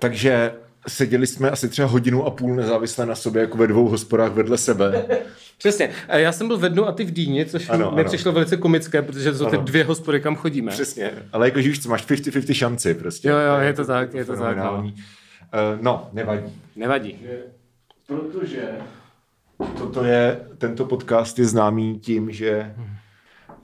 [0.00, 0.52] Takže
[0.88, 4.58] seděli jsme asi třeba hodinu a půl nezávisle na sobě, jako ve dvou hospodách vedle
[4.58, 5.04] sebe.
[5.58, 5.90] Přesně.
[6.08, 8.04] A já jsem byl v Ednu a ty v Dýni, což Ano, mi ano.
[8.08, 9.64] přišlo velice komické, protože to jsou ty Ano.
[9.64, 10.72] dvě hospody, kam chodíme.
[10.72, 11.10] Přesně.
[11.32, 13.28] Ale jako, že víš co, máš 50-50 šanci prostě.
[13.28, 14.94] Jo, jo, je to tak, je to tak, fenomenální.
[15.52, 16.52] Eh, No, nevadí.
[16.76, 17.18] Nevadí.
[18.06, 18.62] Protože
[19.78, 22.74] toto je, tento podcast je známý tím, že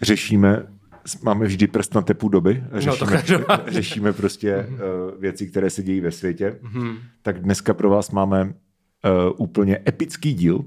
[0.03, 0.67] řešíme,
[1.23, 3.73] máme vždy prst na tepu doby, No, to řešíme, každopádně.
[3.73, 6.59] řešíme prostě uh, věci, které se dějí ve světě.
[7.23, 8.51] Tak dneska pro vás máme uh,
[9.37, 10.65] úplně epický díl uh,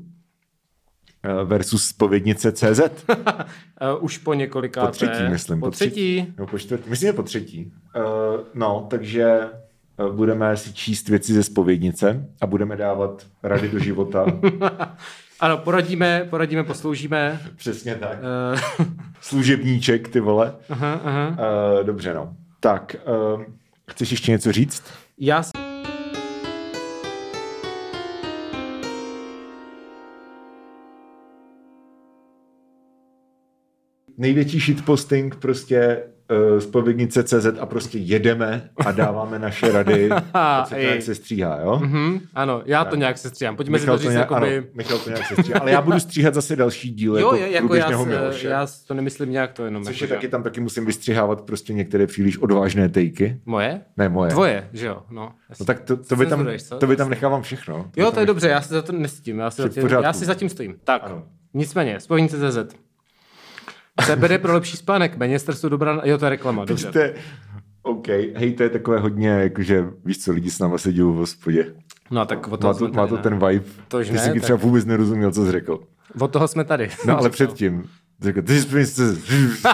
[1.44, 2.82] versus spovědnice CZ.
[3.10, 3.16] Uh,
[4.00, 4.88] už po několikáté.
[4.88, 5.60] Po třetí, myslím.
[5.60, 6.34] Po třetí.
[6.38, 6.90] No, po čtvrtý.
[6.90, 7.74] Myslím, že po třetí.
[7.96, 8.04] Uh,
[8.54, 9.40] no, takže
[10.12, 14.26] budeme si číst věci ze spovědnice a budeme dávat rady do života.
[15.40, 17.40] Ano, poradíme, poradíme, posloužíme.
[17.56, 18.18] Přesně tak.
[18.80, 18.88] Uh,
[19.22, 20.56] Služebníček, ty vole.
[20.70, 21.28] aha, aha.
[21.30, 22.36] Uh, dobře, no.
[22.60, 22.96] Tak,
[23.36, 23.44] uh,
[23.92, 24.84] chceš ještě něco říct?
[25.18, 25.52] Já s-
[34.18, 36.04] Největší shitposting prostě
[36.54, 40.10] uh, spovědnice CZ a prostě jedeme a dáváme naše rady.
[40.34, 41.82] A co to nějak se stříhá, jo?
[41.84, 43.56] hm, ano, já to nějak se stříhám.
[43.56, 44.72] Pojďme Michal si to, říct, nějak, ano, jakoby...
[44.74, 45.60] Michal to nějak se stříhá.
[45.60, 48.48] Ale já budu stříhat zase další díl Jo, jako, je, jako já, s- Miloše.
[48.48, 49.84] já to nemyslím nějak to jenom.
[49.84, 53.42] Což jako, je taky tam taky musím vystřihávat prostě některé příliš odvážné tejky.
[53.46, 53.82] Moje?
[53.98, 54.32] Ne, moje.
[54.32, 55.02] Tvoje, že jo?
[55.12, 56.48] No, No tak to, to, by tam,
[56.80, 57.92] to by tam nechávám všechno.
[57.98, 59.40] Jo, to je dobře, já si za to nestím.
[59.40, 60.04] Já si, Jsi za v tím, pořádku.
[60.04, 60.76] já si zatím stojím.
[60.84, 61.24] Tak, Ano.
[61.54, 62.76] nicméně, spojnice CZ.
[64.06, 66.02] CBD pro lepší spánek, méně stresu, dobrá...
[66.04, 66.92] Jo, to je reklama, dobře.
[66.92, 67.14] To je,
[67.82, 71.74] OK, hej, to je takové hodně, jakože víš co, lidi s náma sedí v hospodě.
[72.12, 73.22] No tak od Má toho to, jsme má to ne?
[73.22, 73.66] ten vibe.
[73.88, 75.80] To Ty ne, jsi tak- třeba vůbec nerozuměl, co jsi řekl.
[76.20, 76.90] Od toho jsme tady.
[77.06, 77.84] No ale předtím.
[78.22, 79.04] Řekl, ty jsi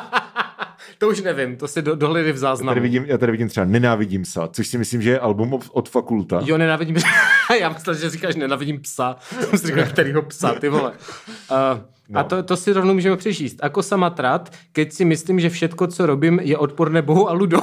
[0.98, 2.70] To už nevím, to si do, dohledej v záznamu.
[2.70, 5.90] tady vidím, já tady vidím třeba Nenávidím sa, což si myslím, že je album od-
[5.90, 6.42] Fakulta.
[6.46, 6.96] Jo, nenávidím...
[7.59, 9.16] Já myslel, že říkáš nenávidím psa.
[9.50, 10.92] Jsem si říkal, kterýho psa, ty vole.
[10.92, 11.58] Uh,
[12.09, 12.20] no.
[12.20, 13.57] A to, to si rovnou můžeme přečíst.
[13.63, 17.59] Ako samatrat, keď si myslím, že všetko, co robím, je odporné Bohu a ľudu.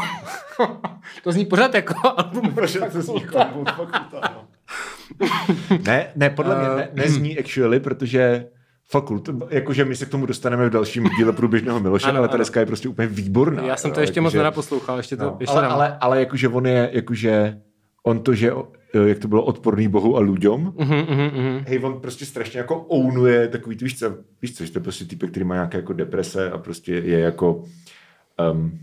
[1.25, 2.55] to zní pořád jako album
[2.93, 3.65] to zní jako album
[4.12, 4.49] no.
[5.87, 8.47] ne, ne, podle mě ne, nezní actually, protože
[8.91, 12.37] Fakult, jakože my se k tomu dostaneme v dalším díle průběžného Miloše, Ano, ale ta
[12.37, 13.62] deska je prostě úplně výborná.
[13.62, 16.21] Já jsem to jo, ještě moc jakože- nenaposlouchal, ještě to No, ještě ale, ale, ale
[16.21, 17.59] jakože on je, jakože
[18.03, 21.64] on to, že eh, jak to bylo odporný bohu a ľuďom, Mhm, mhm, mhm.
[21.69, 24.82] hej, on prostě strašně jako ownuje takový, ty víš co, víš co, že to je
[24.82, 27.64] prostě typ, který má nějaké jako deprese a prostě je jako
[28.53, 28.78] um,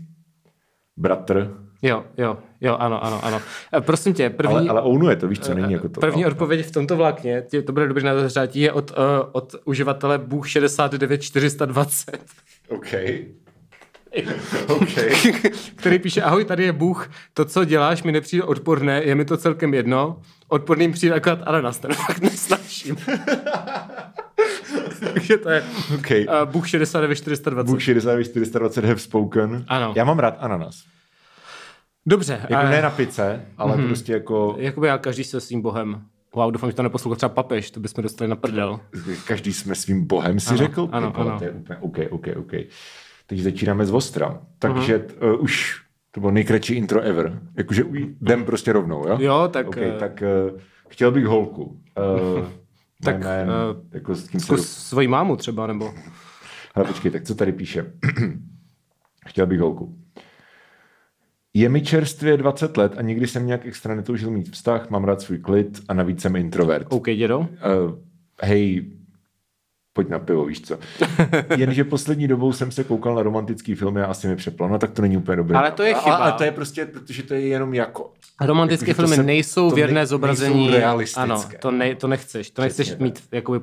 [0.96, 3.40] bratr, Jo, jo, jo, ano, ano, ano.
[3.76, 6.00] Eh, Prosím tě, první, ale, ale ownuje to, víš co, není jako to.
[6.00, 6.28] První no.
[6.28, 8.96] odpověď v tomto vlákně, tě- to bude dobře na zařádí, je od, uh,
[9.32, 12.18] od uživatele Bůh 69420,
[12.68, 12.86] OK.
[14.66, 14.88] OK.
[15.76, 19.36] který píše, ahoj, tady je Bůh, to, co děláš, mi nepřijde odporné, je mi to
[19.36, 22.96] celkem jedno, odporným přijde akorát ananas, ten fakt nesnáším.
[25.14, 25.62] Takže to je
[25.94, 26.10] OK.
[26.10, 27.70] uh, Bůh 69420.
[27.70, 29.64] Bůh 60 420 have spoken.
[29.68, 29.92] Ano.
[29.96, 30.82] Já mám rád ananas.
[32.06, 32.32] Dobře.
[32.48, 33.86] Jako a- ne na pice, ale Mhm.
[33.86, 36.02] prostě jako Jakoby já každý se svým bohem.
[36.34, 38.80] Wow, doufám, že to neposlouchal třeba papež, to bychom dostali na prdel.
[39.26, 40.88] každý jsme svým bohem, si Ano, řekl.
[40.92, 41.38] ano, ano.
[41.38, 42.52] To je úplně OK, OK, OK.
[43.30, 44.40] Teď začínáme z ostra.
[44.58, 45.30] Takže Mhm.
[45.34, 47.40] uh, už to bylo nejkratší intro ever.
[47.56, 47.84] Jakože
[48.20, 49.18] jdem prostě rovnou, jo?
[49.20, 51.62] Jo, tak, OK, eh, tak uh, chtěl bych holku.
[51.64, 52.44] Uh,
[53.04, 54.58] Tak, jmén, eh, jako s tím se...
[54.58, 55.94] Svoji mámu třeba, nebo...
[56.74, 57.92] Ale počkej, tak co tady píše?
[59.26, 59.98] chtěl bych holku.
[61.54, 65.20] Je mi čerstvě 20 let a nikdy jsem nějak extra netoužil mít vztah, mám rád
[65.20, 66.86] svůj klid a navíc jsem introvert.
[66.90, 67.38] OK, dědo.
[67.38, 67.46] uh,
[68.42, 68.90] hej,
[69.92, 70.78] pojď na pivo, víš co.
[71.56, 74.68] Jenže poslední dobou jsem se koukal na romantický filmy a asi mi přeplo.
[74.68, 75.58] No tak to není úplně dobré.
[75.58, 76.16] Ale to je chyba.
[76.16, 78.12] Ale, to je prostě, protože to je jenom jako.
[78.40, 80.54] Romantické Jakože to filmy se- nejsou to věrné ne- zobrazení.
[80.66, 81.22] nejsou realistické.
[81.22, 82.50] Ano, to, ne, to nechceš.
[82.50, 83.60] To nechceš Přesně mít jakoby,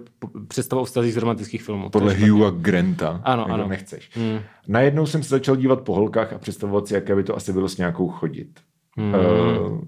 [0.48, 1.90] představu o vztazích z romantických filmů.
[1.90, 2.14] Podle.
[2.14, 3.22] Hugha Granta.
[3.24, 3.68] Ano, jako ano.
[3.68, 4.10] Nechceš.
[4.14, 4.40] Hmm.
[4.68, 7.70] Najednou jsem se začal dívat po holkách a představovat si, jaké by to asi bylo
[7.70, 8.60] s nějakou chodit.
[8.98, 9.14] Hmm.
[9.14, 9.80] Uh,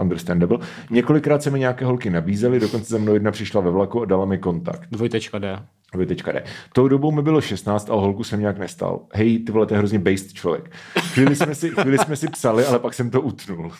[0.00, 0.58] understandable.
[0.90, 4.24] Několikrát se mi nějaké holky nabízely, dokonce za mnou jedna přišla ve vlaku a dala
[4.24, 4.88] mi kontakt.
[4.90, 5.58] Dvojtečka D.
[5.94, 6.44] Vytečka jde.
[6.72, 9.00] Tou dobou mi bylo 16 a o holku jsem nějak nestal.
[9.14, 10.70] Hej, ty vole, to je hrozně based člověk.
[10.98, 13.72] Chvíli jsme si, chvíli jsme si psali, ale pak jsem to utnul.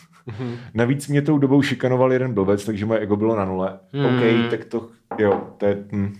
[0.73, 3.79] Navíc mě tou dobou šikanoval jeden blbec, takže moje ego bylo na nule.
[3.93, 4.87] OK, tak to,
[5.17, 5.77] jo, to je...
[5.91, 6.15] Hm.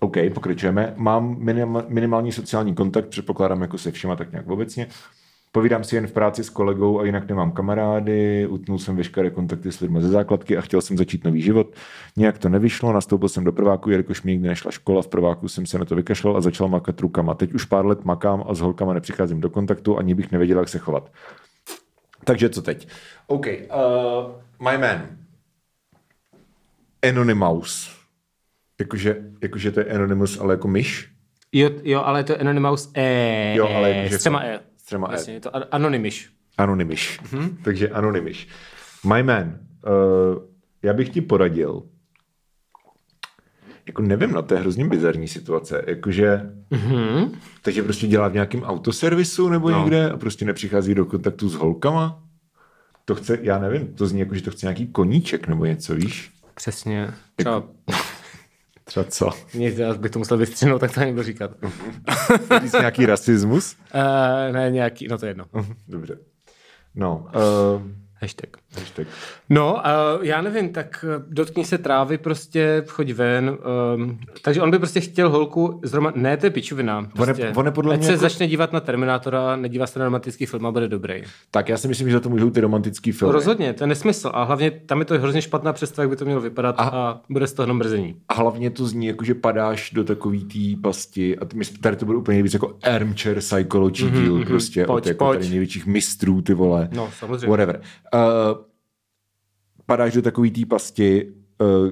[0.00, 0.94] OK, pokračujeme.
[0.96, 4.86] Mám minim, minimální sociální kontakt, předpokládám jako se všema tak nějak obecně.
[5.54, 9.72] Povídám si jen v práci s kolegou a jinak nemám kamarády, utnul jsem veškeré kontakty
[9.72, 11.74] s lidmi ze základky a chtěl jsem začít nový život.
[12.16, 15.66] Nějak to nevyšlo, nastoupil jsem do prváku, jelikož mi nikdy nešla škola, v prváku jsem
[15.66, 17.34] se na to vykašlal a začal makat rukama.
[17.34, 20.68] Teď už pár let makám a s holkama nepřicházím do kontaktu, ani bych nevěděl, jak
[20.68, 21.12] se chovat.
[22.24, 22.88] Takže co teď?
[23.26, 25.06] OK, uh, My man.
[27.08, 27.96] Anonymous.
[28.80, 31.10] Jakože, jakože to je Anonymous, ale jako myš.
[31.52, 33.54] Jo, jo, ale to je Anonymous E.
[33.56, 34.73] Jo, ale jakože s třema E.
[34.84, 35.12] s třema E.
[35.12, 36.30] Jasně, je to a- Anonymiš.
[36.58, 37.20] Anonymiš.
[37.20, 37.40] Mhm.
[37.42, 37.56] Mm-hmm.
[37.64, 38.48] Takže anonymiš.
[39.14, 40.42] My man, uh,
[40.82, 41.82] já bych ti poradil,
[43.86, 47.30] jako nevím, no to je hrozně bizarní situace, jakože, mm-hmm.
[47.62, 49.80] takže prostě dělá v nějakém autoservisu nebo no.
[49.80, 52.22] někde a prostě nepřichází do kontaktu s holkama.
[53.04, 56.32] To chce, já nevím, to zní jako, že to chce nějaký koníček nebo něco, víš?
[56.54, 57.14] Přesně.
[57.36, 57.62] Třeba,
[58.84, 59.30] Třeba co?
[59.54, 61.50] nic, já bych to musel vystřihnout, tak to nebudu říkat.
[62.62, 63.76] Říct nějaký rasismus?
[63.94, 65.44] Uh, ne, nějaký, no to je jedno.
[65.88, 66.18] Dobře.
[66.94, 67.82] No, uh,
[68.20, 68.56] Hashtag.
[68.78, 69.06] Hashtag.
[69.50, 69.80] No, uh,
[70.24, 73.58] já nevím, tak eh, dotkni se trávy, prostě choď ven.
[73.94, 77.06] Um, takže on by prostě chtěl holku zrovna, ne, to je pičovina.
[77.16, 77.52] Prostě.
[77.56, 80.46] on je podle Ať mě se jako- začne dívat na Terminátora, nedívá se na romantický
[80.46, 81.22] film a bude dobrý.
[81.50, 83.32] Tak já si myslím, že za to můžou ty romantický filmy.
[83.32, 84.30] Rozhodně, to je nesmysl.
[84.34, 87.20] A hlavně tam je to hrozně špatná představa, jak by to mělo vypadat a, a
[87.30, 88.16] bude z toho jenom mrzení.
[88.28, 91.96] A hlavně to zní jako, že padáš do takový té pasti a ty, my- tady
[91.96, 95.38] to bude úplně nejvíc jako armchair psychology mm-hmm, díl prostě Mhm, Pojď, od jako pojď.
[95.38, 96.88] tady největších mistrů, ty vole.
[96.92, 97.48] No, samozřejmě.
[97.50, 97.80] Whatever.
[98.14, 98.20] Uh,
[99.86, 101.90] padáš do takový té pasti, uh,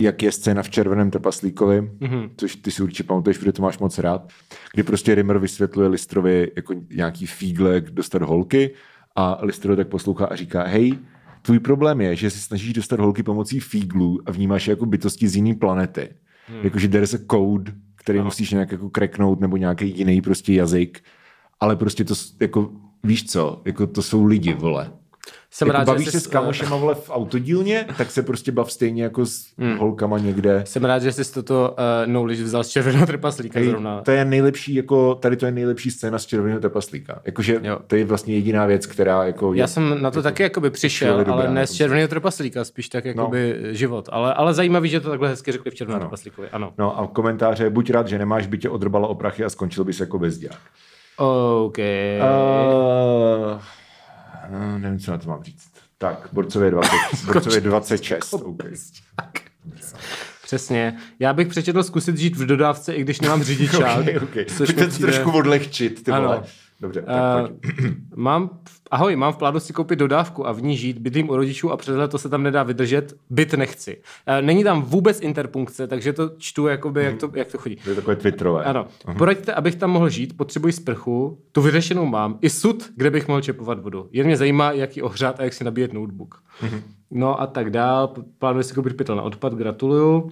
[0.00, 1.90] jak je scéna v Červeném trpaslíkovi, Mhm.
[2.00, 2.30] mm-hmm.
[2.36, 4.28] což ty si určitě pamatuješ, protože to máš moc rád,
[4.74, 8.70] kdy prostě Rimmer vysvětluje Listrovi jako nějaký fígle, jak dostat holky
[9.16, 10.98] a Listro tak poslouchá a říká, hej,
[11.42, 15.28] tvůj problém je, že si snažíš dostat holky pomocí fíglů a vnímáš je jako bytosti
[15.28, 16.08] z jiné planety.
[16.46, 16.60] Hmm.
[16.64, 18.24] Jakože there's a code, který no.
[18.24, 21.00] musíš nějak jako kreknout nebo nějaký jiný prostě jazyk,
[21.60, 22.70] ale prostě to jako,
[23.04, 24.92] víš co, jako to jsou lidi, vole.
[25.50, 28.72] Jsem Jako rád, bavíš že se s kamošema vole v autodílně, tak se prostě bav
[28.72, 29.46] stejně jako s
[29.78, 30.62] holkama někde.
[30.66, 34.00] Jsem rád, že jsi toto uh, knowledge vzal z červeného trpaslíka Hej, zrovna.
[34.00, 37.20] to je nejlepší, jako, tady to je nejlepší scéna z Červeného trpaslíka.
[37.24, 37.78] Jakože Jo.
[37.86, 39.54] to je vlastně jediná věc, která jako...
[39.54, 41.76] Já je, jsem na to taky jakoby přišel, dobrá ale ne z se.
[41.76, 43.74] červeného trpaslíka, spíš tak jakoby no.
[43.74, 44.08] život.
[44.12, 46.48] Ale, ale zajímavý, že to takhle hezky řekli v červeném trpaslíkovi.
[46.48, 46.72] Ano.
[46.78, 50.00] No a komentáře, buď rád, že nemáš, by tě odrbalo o prachy a skončil bys
[50.00, 50.60] jako bezdělák.
[51.16, 51.78] OK.
[51.78, 53.60] Uh,
[54.50, 55.68] uh, nevím, co na to mám říct.
[55.98, 56.90] Tak, borcově 20,
[57.26, 58.34] borcově 26.
[58.34, 58.72] Okay.
[60.42, 60.96] Přesně.
[61.18, 63.98] Já bych přečetl zkusit žít v dodávce, i když nemám řidičák.
[64.00, 64.44] okay, okay.
[64.44, 66.24] což Pojďte to přijde- trošku odlehčit, ty Ano.
[66.28, 66.42] vole.
[66.80, 70.76] Dobře, tak Uh, mám, v- ahoj, mám v plánu si koupit dodávku a v ní
[70.76, 73.96] žít, bydlím u rodičů a přes leto se tam nedá vydržet, byt nechci.
[73.96, 77.76] Uh, není tam vůbec interpunkce, takže to čtu, jakoby, jak, to, jak to chodí.
[77.76, 78.64] To je takové twitterové.
[78.64, 78.86] Ano.
[79.18, 83.40] Poraďte, abych tam mohl žít, potřebuji sprchu, tu vyřešenou mám, i sud, kde bych mohl
[83.40, 84.08] čepovat vodu.
[84.12, 86.42] Jen mě zajímá, jak ji ohřát a jak si nabíjet notebook.
[87.10, 90.18] No a tak dál, plánuji si koupit pytel na odpad, gratuluju.
[90.20, 90.30] Uh,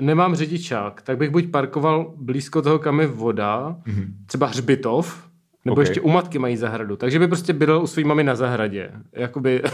[0.00, 3.76] nemám řidičák, tak bych buď parkoval blízko toho, kam je voda,
[4.26, 5.28] třeba hřbitov,
[5.64, 5.80] nebo Ok.
[5.80, 8.90] ještě u matky mají zahradu, takže by prostě bydlel u své mamy na zahradě.
[9.12, 9.62] Jakoby...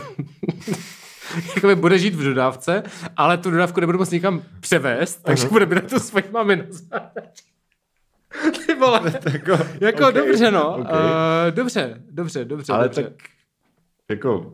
[1.56, 2.82] Jakoby bude žít v dodávce,
[3.17, 7.31] ale tu dodávku nebudu moct nikam převést, takže bude bydlet u své mamy na zahradě.
[8.67, 9.00] Ty vole,
[9.32, 10.79] Jako, jako ok, dobře no, ok.
[10.79, 10.87] uh,
[11.50, 13.02] dobře, dobře, dobře, Ale dobře.
[13.02, 13.12] tak
[14.11, 14.52] jako,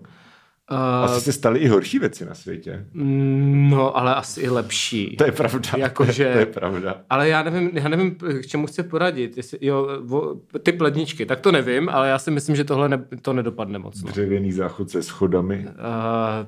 [0.72, 2.86] Uh, asi se staly i horší věci na světě.
[2.94, 5.16] no, ale asi i lepší.
[5.16, 5.70] To je pravda.
[5.76, 7.00] Jakože- To je pravda.
[7.10, 9.36] Ale já nevím, já nevím, k čemu chci poradit.
[9.36, 13.04] Jestli, jo, vo, ty ledničky, tak to nevím, ale já si myslím, že tohle ne,
[13.22, 14.02] to nedopadne moc.
[14.02, 14.10] No.
[14.10, 15.66] Dřevěný záchod se schodami.
[15.68, 16.46] Uh,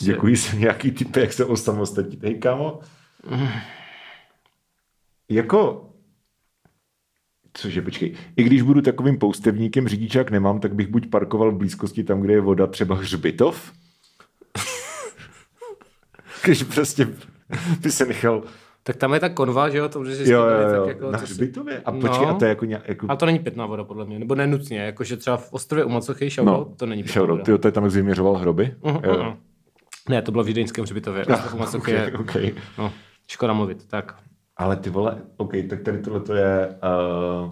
[0.00, 2.22] Děkuji se nějaký typ, jak se osamostatnit.
[2.24, 2.80] Hej, kámo.
[5.28, 5.89] Jako,
[7.54, 8.14] Cože, počkej.
[8.36, 12.32] I když budu takovým poustevníkem, řidičák nemám, tak bych buď parkoval v blízkosti tam, kde
[12.32, 13.72] je voda, třeba hřbitov.
[16.44, 17.08] Když prostě
[17.80, 18.42] by se nechal...
[18.82, 20.80] Tak tam je ta konva, že jo, to můžeš Jo, jo, jo.
[20.80, 21.82] tak jako, na si- hřbitově?
[21.84, 22.28] A počkej, No.
[22.28, 22.88] a to je jako nějak...
[22.88, 23.06] Jako...
[23.10, 24.18] A to není pitná voda, podle mě.
[24.18, 27.30] Nebo nenutně, jakože třeba v ostrově u Macochy, shoutout, no, to není pitná shoutout.
[27.30, 27.44] voda.
[27.44, 28.74] Tyjo, to je tam, jak vyměřoval hroby?
[28.82, 29.12] Uh-huh, Jo.
[29.14, 29.36] uh-huh.
[30.08, 31.24] Ne, to bylo v Vídeňském hřbitově.
[31.24, 32.54] Ah, u Macochy okay, okay.
[32.78, 32.92] No,
[33.28, 34.14] škoda mluvit, tak.
[34.60, 36.68] Ale ty vole, OK, tak tady tohle to je...
[36.68, 37.50] Uh,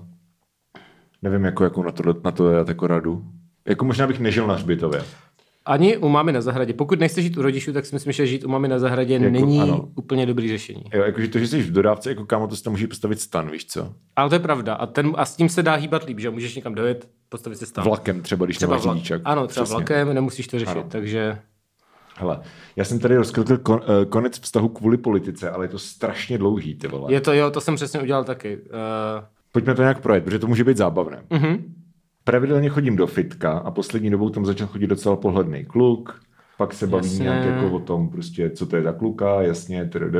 [1.22, 3.24] nevím, jako, jakou na, tohle, na to dát jako radu.
[3.68, 5.04] Jako možná bych nežil na hřbitově.
[5.64, 6.72] Ani u mámy na zahradě.
[6.72, 9.30] Pokud nechceš žít u rodičů, tak si myslím, že žít u mámy na zahradě Jako,
[9.30, 9.88] není ano.
[9.94, 10.82] úplně dobrý řešení.
[10.94, 13.50] Jo, jakože to, že jsi v dodávce, jako kámo, to si tam může postavit stan,
[13.50, 13.94] víš co?
[14.16, 14.74] Ale to je pravda.
[14.74, 17.66] A, ten, a s tím se dá hýbat líp, že můžeš někam dojet, postavit si
[17.66, 17.84] stan.
[17.84, 19.22] Vlakem třeba, když třeba nemáš vlak.
[19.24, 19.74] Ano, třeba Přesně.
[19.76, 20.70] vlakem, nemusíš to řešit.
[20.70, 20.84] Ano.
[20.88, 21.38] Takže
[22.20, 22.40] Hele,
[22.76, 26.74] já jsem tady rozklikl kon, eh, konec vztahu kvůli politice, ale je to strašně dlouhý,
[26.74, 27.12] ty vole.
[27.12, 28.56] je to, jo, to jsem přesně udělal taky.
[28.56, 31.22] Uh, Pojďme to nějak projet, protože to může být zábavné.
[31.30, 31.62] uh-huh.
[32.24, 36.20] Pravidelně chodím do fitka a poslední dobou tam začal chodit docela pohledný kluk,
[36.58, 37.22] pak se baví Jasně.
[37.22, 40.14] nějak jako o tom, prostě, co to je za kluka, jasně, trd.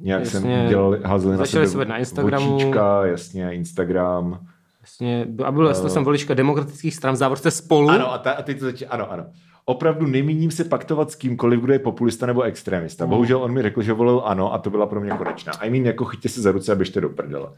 [0.00, 0.40] Nějak Jasně.
[0.40, 2.56] jsem dělal, házel na sebe se na Instagramu.
[2.56, 4.46] očíčka, jasně, Instagram.
[4.80, 7.90] Vlastně, a byl uh, jsem volička demokratických stran v závorce spolu.
[7.90, 9.26] Ano, a, ta, a teď to začíná, ano, ano.
[9.70, 13.06] Opravdu nemíním se paktovat s kýmkoliv, kdo je populista nebo extremista.
[13.06, 15.52] Bohužel on mi řekl, že volil ano a to byla pro mě konečná.
[15.52, 17.48] I mean, jako chytě se za ruce a běžte do prdele.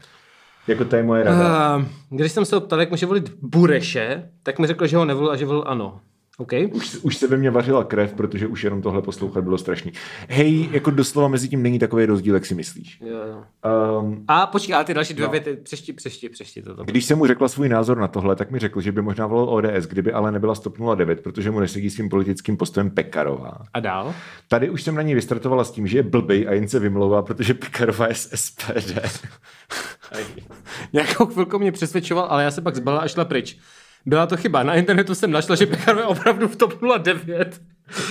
[0.67, 1.77] Jako to je moje rada.
[1.77, 5.05] Uh, když jsem se ho ptal, jak může volit Bureše, tak mi řekl, že ho
[5.05, 5.99] nevolil a že volil ano.
[6.37, 6.51] OK.
[6.71, 9.91] Už, už se ve mně vařila krev, protože už jenom tohle poslouchat bylo strašný.
[10.29, 13.01] Hej, jako doslova mezi tím není takový rozdíl, jak si myslíš.
[13.01, 13.43] Jo, jo.
[14.01, 15.31] Um, A počkej, ale ty další dvě No.
[15.31, 16.75] věty, přešti, přešti, přešti to.
[16.75, 16.83] to.
[16.83, 19.49] když jsem mu řekla svůj názor na tohle, tak mi řekl, že by možná volil
[19.49, 23.57] ODS, kdyby ale nebyla stop 09, protože mu nesedí svým politickým postojem Pekarová.
[23.73, 24.13] A dál?
[24.47, 27.21] Tady už jsem na ní vystartovala s tím, že je blbej a jen se vymlouvá,
[27.21, 29.21] protože Pekarová je z SPD.
[30.93, 33.57] Nějakou chvilku mě přesvědčoval, ale já se pak zbalila a šla pryč.
[34.05, 34.63] Byla to chyba.
[34.63, 37.61] Na internetu jsem našla, že Pekarová je opravdu v TOP 09.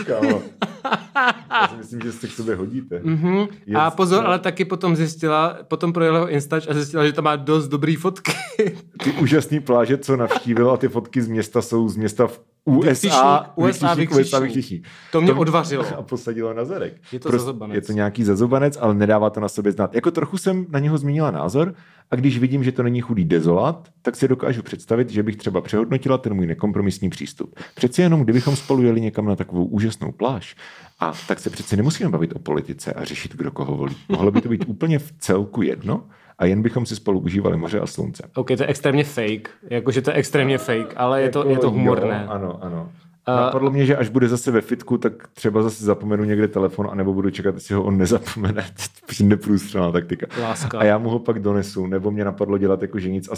[0.06, 0.42] Kámo.
[1.50, 2.98] Já si myslím, že se k sobě hodíte.
[2.98, 3.48] Mm-hmm.
[3.66, 7.24] Je- A pozor, ale taky potom zjistila, potom projela jeho Instač a zjistila, že tam
[7.24, 8.32] má dost dobrý fotky.
[9.04, 13.52] Ty úžasné pláže, co navštívil a ty fotky z města jsou z města v USA.
[13.56, 14.86] USA Vykřičník.
[15.12, 15.84] To mě odvařilo.
[15.98, 16.94] A posadilo na zadek.
[17.12, 17.74] Je to zazobanec.
[17.74, 19.94] Je to nějaký zazobanec, ale nedává to na sobě znát.
[19.94, 21.74] Jako trochu jsem na něho změnila názor
[22.10, 25.60] a když vidím, že to není chudý dezolat, tak si dokážu představit, že bych třeba
[25.60, 27.58] přehodnotila ten můj nekompromisní přístup.
[27.74, 30.56] Přeci jenom, kdybychom spolu jeli někam na takovou úžasnou pláž,
[31.00, 33.96] a tak se přeci nemusíme bavit o politice a řešit, kdo koho volí.
[34.08, 36.02] Mohlo by to být úplně v celku jedno
[36.38, 38.30] a jen bychom si spolu užívali moře a slunce.
[38.34, 39.50] OK, to je extrémně fake.
[39.70, 42.22] Jakože to je extrémně fake, ale je to, je to Jako humorné.
[42.24, 42.88] Jo, ano, ano.
[43.28, 47.14] Napadlo mě, že až bude zase ve fitku, tak třeba zase zapomenu někde telefon, anebo
[47.14, 48.66] budu čekat, jestli ho on nezapomene.
[49.06, 50.26] To je neprůstřelná taktika.
[50.40, 50.78] Láska.
[50.78, 53.34] A já mu ho pak donesu, nebo mě napadlo dělat jako že nic a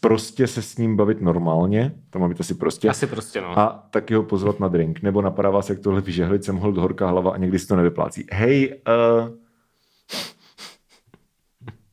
[0.00, 2.88] prostě se s ním bavit normálně, to má být asi prostě.
[2.88, 3.58] Asi prostě, no.
[3.58, 5.02] A taky ho pozvat na drink.
[5.02, 8.26] Nebo napadá vás, jak tohle vyžehlit, jsem hold horká hlava a někdy si to nevyplácí.
[8.32, 9.30] Hej, uh...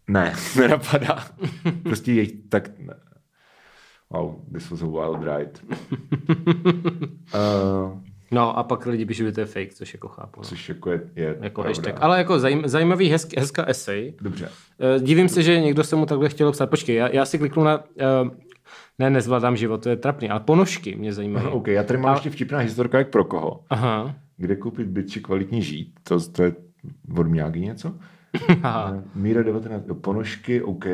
[0.07, 1.25] ne, nenapadá.
[1.83, 2.69] Prostě je tak...
[4.09, 5.51] Wow, this was a wild ride.
[7.35, 8.01] Uh,
[8.31, 10.39] No a pak lidi píšou, že to je fake, což jako chápu.
[10.41, 10.43] No.
[10.47, 11.69] což jako je, je Jako pravda.
[11.69, 11.95] hashtag.
[12.03, 14.13] Ale jako zajím, zajímavý, hezky, hezká esej.
[14.21, 14.49] Dobře.
[14.79, 16.69] Eh, Divím se, že někdo se mu takhle chtěl psát.
[16.69, 17.77] Počkej, já, já si kliknu na...
[18.23, 18.29] Uh,
[18.99, 21.47] ne, nezvládám život, to je trapný, ale ponožky mě zajímají.
[21.47, 23.63] OK, já tady mám ještě vtipná historka, jak pro koho.
[23.69, 24.15] Aha.
[24.37, 25.93] Kde koupit byt či kvalitní žít?
[26.03, 26.53] To, to je
[27.17, 27.95] od něco?
[29.15, 30.85] Míra 19, jo, ponožky, OK.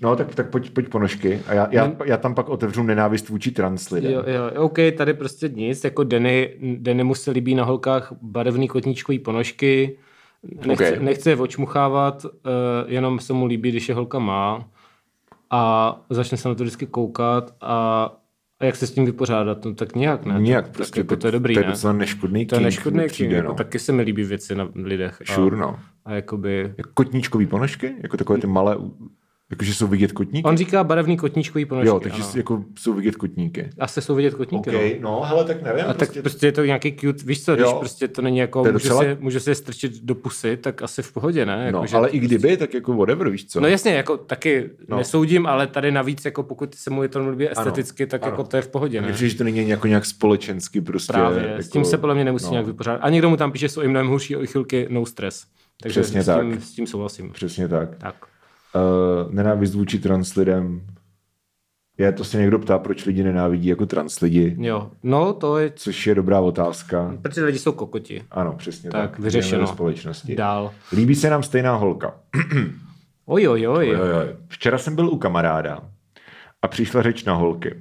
[0.00, 1.40] No tak, tak pojď, pojď ponožky.
[1.46, 4.12] A já, já, já tam pak otevřu nenávist vůči trans lidem.
[4.12, 9.18] Jo, jo, OK, tady prostě nic, jako Denny, Dennymu se líbí na holkách barevný kotníčkový
[9.18, 9.98] ponožky,
[10.66, 11.02] nechce, OK.
[11.02, 12.30] nechce je očmuchávat, uh,
[12.86, 14.68] jenom se mu líbí, když je holka má
[15.50, 18.12] a začne se na to vždycky koukat a,
[18.60, 20.34] a jak se s tím vypořádat, no tak nějak, ne?
[20.40, 21.72] Nijak, tak, prostě jako, to je dobrý, to je ne?
[21.72, 23.54] docela neškodný To je neškodný přijde, přijde, jako, no.
[23.54, 25.22] taky se mi líbí věci na lidech.
[25.28, 25.78] A, Sure, no.
[26.04, 26.74] a jakoby...
[26.78, 27.94] Jako Kotníčkový ponožky?
[28.02, 28.76] Jako takové ty malé,
[29.50, 30.48] jakože jsou vidět kotníky?
[30.48, 32.32] On říká barevný kotníčkový ponožky, jo, takže ano.
[32.36, 33.70] jako jsou vidět kotníky.
[33.78, 35.10] Asi jsou vidět kotníky, OK, no.
[35.10, 35.84] no, hele, tak nevím.
[35.88, 37.76] A tak prostě je to nějaký cute, víš co, když Jo.
[37.78, 40.82] prostě to není jako, To může, docela- se, může se je strčit do pusy, tak
[40.82, 41.62] asi v pohodě, ne?
[41.66, 43.60] Jako, no, že ale to i kdyby, tak jako whatever, víš co?
[43.60, 44.96] No jasně, jako taky No.
[44.96, 48.30] nesoudím, ale tady navíc, jako pokud se mu je to líbí esteticky, tak ano.
[48.32, 49.12] jako to je v pohodě, ne?
[49.12, 51.12] přijde, že to není jako nějak společensky prostě.
[51.12, 52.50] Právě, jako, s tím se podle mě nemusí no.
[52.50, 53.00] nějak vypořádat.
[53.02, 55.44] A někdo mu tam píše, jsou i mnohem horší chvilky, no stres.
[55.82, 56.62] Takže Přesně s, tím, tak.
[56.62, 57.30] s tím souhlasím.
[57.32, 57.96] Přesně tak.
[57.98, 58.14] Tak.
[58.74, 60.86] Uh, nenávist vůči trans lidem.
[61.98, 65.72] Je, to se někdo ptá, proč lidi nenávidí jako trans lidi, Jo, no to je,
[65.76, 67.16] což je dobrá otázka.
[67.22, 68.24] protože lidi jsou kokoti.
[68.30, 69.10] Ano, přesně tak.
[69.10, 69.66] Tak, vyřešeno.
[69.66, 70.36] Společnosti.
[70.36, 70.72] Dál.
[70.92, 72.14] Líbí se nám stejná holka.
[73.26, 73.88] Oj, oj, oj.
[73.88, 74.18] Jo, jo.
[74.48, 75.80] Včera jsem byl u kamaráda
[76.62, 77.74] a přišla řeč na holky.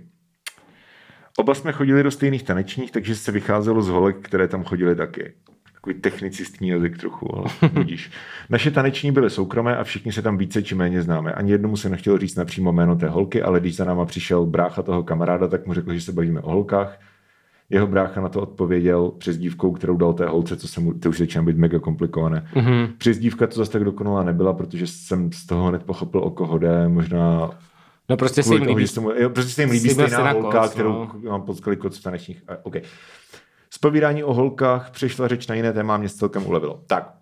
[1.38, 5.34] Oba jsme chodili do stejných tanečních, takže se vycházelo z holek, které tam chodily taky.
[5.82, 8.12] Takový technicistní jazyk trochu, ale budíš.
[8.50, 11.34] Naše taneční byly soukromé a všichni se tam více či méně známe.
[11.34, 14.82] Ani jednomu se nechtělo říct napřímo jméno té holky, ale když za náma přišel brácha
[14.82, 17.00] toho kamaráda, tak mu řekl, že se bavíme o holkách.
[17.70, 21.18] Jeho brácha na to odpověděl přezdívkou, kterou dal té holce, co se mu, to už
[21.18, 22.48] začíná být mega komplikované.
[22.54, 22.88] Mm-hmm.
[22.98, 26.88] Přezdívka to zase tak dokonalá nebyla, protože jsem z toho hned pochopil, o koho jde,
[26.88, 27.52] možná
[28.10, 28.86] No prostě se jim líbí.
[29.16, 31.12] jo, prostě se jim líbí byl stejná holka, koc, kterou no.
[31.30, 32.44] mám potkali koc v tanečních.
[32.48, 32.66] A,
[33.70, 33.76] okay.
[33.76, 36.82] Zpovídání o holkách, přešla řeč na jiné téma, mě celkem ulevilo.
[36.88, 37.14] Tak,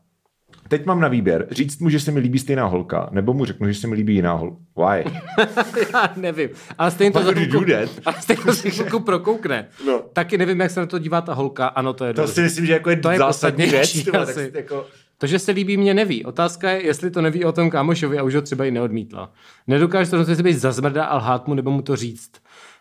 [0.67, 3.67] teď mám na výběr říct mu, že se mi líbí stejná holka, nebo mu řeknu,
[3.67, 4.57] že se mi líbí jiná holka.
[4.77, 5.03] Why?
[5.93, 6.49] Já nevím.
[6.77, 7.65] Ale stejně to chvilku,
[8.05, 9.67] ale stejně to za chvilku prokoukne.
[9.85, 10.01] No.
[10.13, 11.67] Taky nevím, jak se na to dívá ta holka.
[11.67, 12.33] Ano, to je To dobře.
[12.33, 14.53] si myslím, že jako je, To je zásadní podstatnější věc.
[14.55, 14.85] jako,
[15.17, 16.25] To, že se líbí, mě neví.
[16.25, 19.33] Otázka je, jestli to neví o tom kámošovi a už ho třeba i neodmítla.
[19.67, 22.31] Nedokáže to rozhodně být zazmrda a lhát mu nebo mu to říct.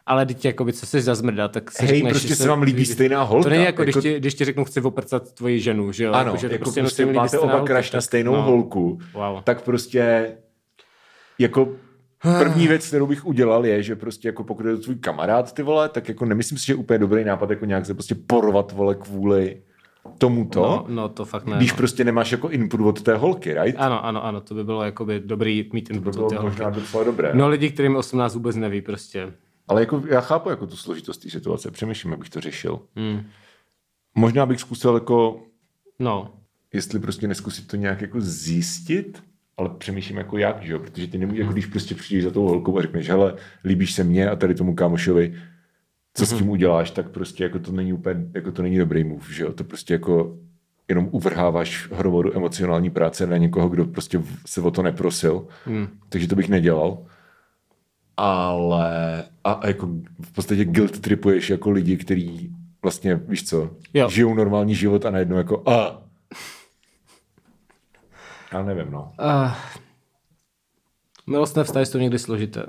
[0.07, 3.23] Ale teď jakoby, co jsi zazmrda, tak si Hej, řekneš, prostě se vám líbí stejná
[3.23, 3.43] holka.
[3.45, 6.13] To není jako, Jako- když, ti, když ti řeknu, chci oprcat tvoji ženu, že jo?
[6.13, 8.43] ano, že jako, prostě, prostě, se máte oba kraš na stejnou no.
[8.43, 9.43] holku, Wow.
[9.45, 10.33] tak prostě
[11.39, 11.69] jako
[12.39, 15.63] První věc, kterou bych udělal, je, že prostě jako pokud je to tvůj kamarád, ty
[15.63, 18.73] vole, tak jako nemyslím si, že je úplně dobrý nápad jako nějak se prostě porovat,
[18.73, 19.63] vole, kvůli
[20.19, 20.61] tomuto.
[20.61, 21.57] No, no to fakt ne.
[21.57, 21.77] Když no.
[21.77, 23.77] prostě nemáš jako input od té holky, right?
[23.79, 26.65] Ano, ano, ano, to by bylo jakoby dobrý mít To input bylo od té možná
[26.65, 26.81] holky.
[26.81, 27.31] docela dobré.
[27.35, 29.33] No lidi, kterým 18 vůbec neví prostě.
[29.69, 32.81] Ale jako já chápu jako tu složitost té situace, přemýšlím, jak bych to řešil.
[32.97, 33.23] Hmm.
[34.15, 35.41] Možná bych zkusil jako,
[35.99, 36.33] No,
[36.75, 39.23] jestli prostě neskusit to nějak jako zjistit,
[39.57, 40.79] ale přemýšlím jako jak, že jo?
[40.79, 43.35] protože ty nemůžeš, jako když prostě přijdeš za tou holkou a řekneš, hele,
[43.65, 45.35] líbíš se mně a tady tomu kámošovi,
[46.17, 49.33] co s tím uděláš, tak prostě jako to není úplně, jako to není dobrý move,
[49.33, 49.53] že jo?
[49.53, 50.37] To prostě jako
[50.89, 55.47] jenom uvrháváš hromadu emocionální práce na někoho, kdo prostě se o to neprosil.
[55.65, 55.89] Hmm.
[56.09, 56.99] Takže to bych nedělal.
[58.17, 59.87] Ale a, a jako
[60.21, 64.09] v podstatě guilt tripuješ jako lidi, kteří vlastně, víš co, Jo.
[64.09, 66.03] žijou normální život a najednou jako a.
[68.53, 69.13] Já nevím, no.
[69.23, 69.53] Uh,
[71.27, 72.67] milostné vztahy jsou někdy složité.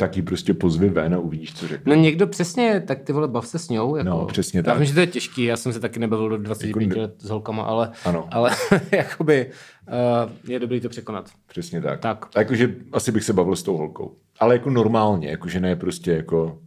[0.00, 1.96] Tak ji prostě pozvi ven a uvidíš, co řekne.
[1.96, 3.96] No někdo přesně, tak ty vole, bav se s ňou.
[3.96, 4.10] Jako.
[4.10, 4.76] No, přesně Já tak.
[4.78, 7.28] vím, že to je těžký, já jsem se taky nebavil do 25 Jako- let s
[7.30, 8.28] holkama, ale, Ano.
[8.30, 8.50] ale
[8.92, 9.50] jakoby
[9.88, 11.30] uh, je dobrý to překonat.
[11.46, 12.00] Přesně tak.
[12.00, 12.26] Tak.
[12.34, 14.16] A jakože asi bych se bavil s tou holkou.
[14.40, 16.58] Ale jako normálně, jakože ne prostě jako,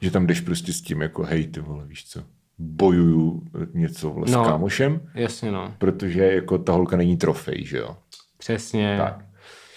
[0.00, 2.20] že tam jdeš prostě s tím jako hej ty vole, víš co,
[2.58, 3.42] bojuju
[3.74, 4.44] něco vole No.
[4.44, 7.96] s kámošem, Jasně no, protože jako ta holka není trofej, že jo.
[8.38, 8.96] přesně.
[8.98, 9.25] Tak.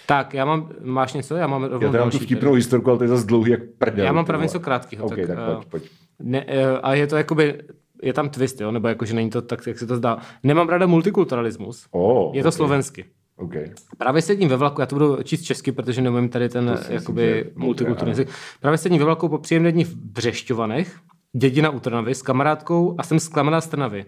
[0.10, 1.36] Tak, já mám, máš něco?
[1.36, 4.06] Já mám rovnou Já mám tu vtipnou historku, ale to je zase dlouhý jak prdel.
[4.06, 5.06] Já mám právě něco krátkého.
[5.06, 5.84] OK, tak, tak eh, pojď, pojď.
[6.20, 7.62] Ne, eh, a je to jakoby,
[8.04, 8.72] je tam twist, jo?
[8.72, 10.18] nebo jako, že není to tak, jak se to zdá.
[10.44, 11.86] Nemám ráda multikulturalismus.
[11.92, 13.06] Oh, Je to OK, slovensky.
[13.38, 13.54] OK.
[13.98, 18.12] Právě sedím ve vlaku, já to budu číst česky, protože neumím tady ten jakoby multikulturní
[18.12, 18.30] jazyk.
[18.62, 21.00] Právě sedím ve vlaku po příjemné dní v Břešťovanech,
[21.34, 24.06] dědina u Trnavy, s kamarádkou a jsem zklamaná z Trnavy.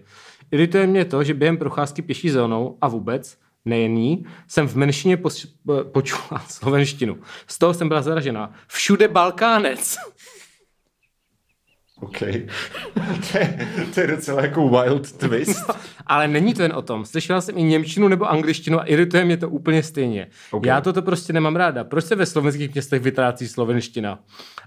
[0.50, 5.16] Irituje mě to, že během procházky pěší zónou a vůbec, nejen ní, jsem v menšině
[5.16, 7.18] pos- po- počula slovenštinu.
[7.46, 8.52] Z toho jsem byla zaražená.
[8.66, 9.96] Všude Balkánec.
[12.02, 12.18] OK.
[13.32, 15.70] to, je, to je docela jako wild twist.
[16.06, 17.04] Ale není to jen o tom.
[17.04, 20.26] Slyšela jsem i němčinu nebo angličtinu a irituje mě to úplně stejně.
[20.50, 20.58] Ok.
[20.58, 20.68] Okay.
[20.68, 21.84] Já toto prostě nemám ráda.
[21.84, 24.18] Proč se ve slovenských městech vytrácí slovenština?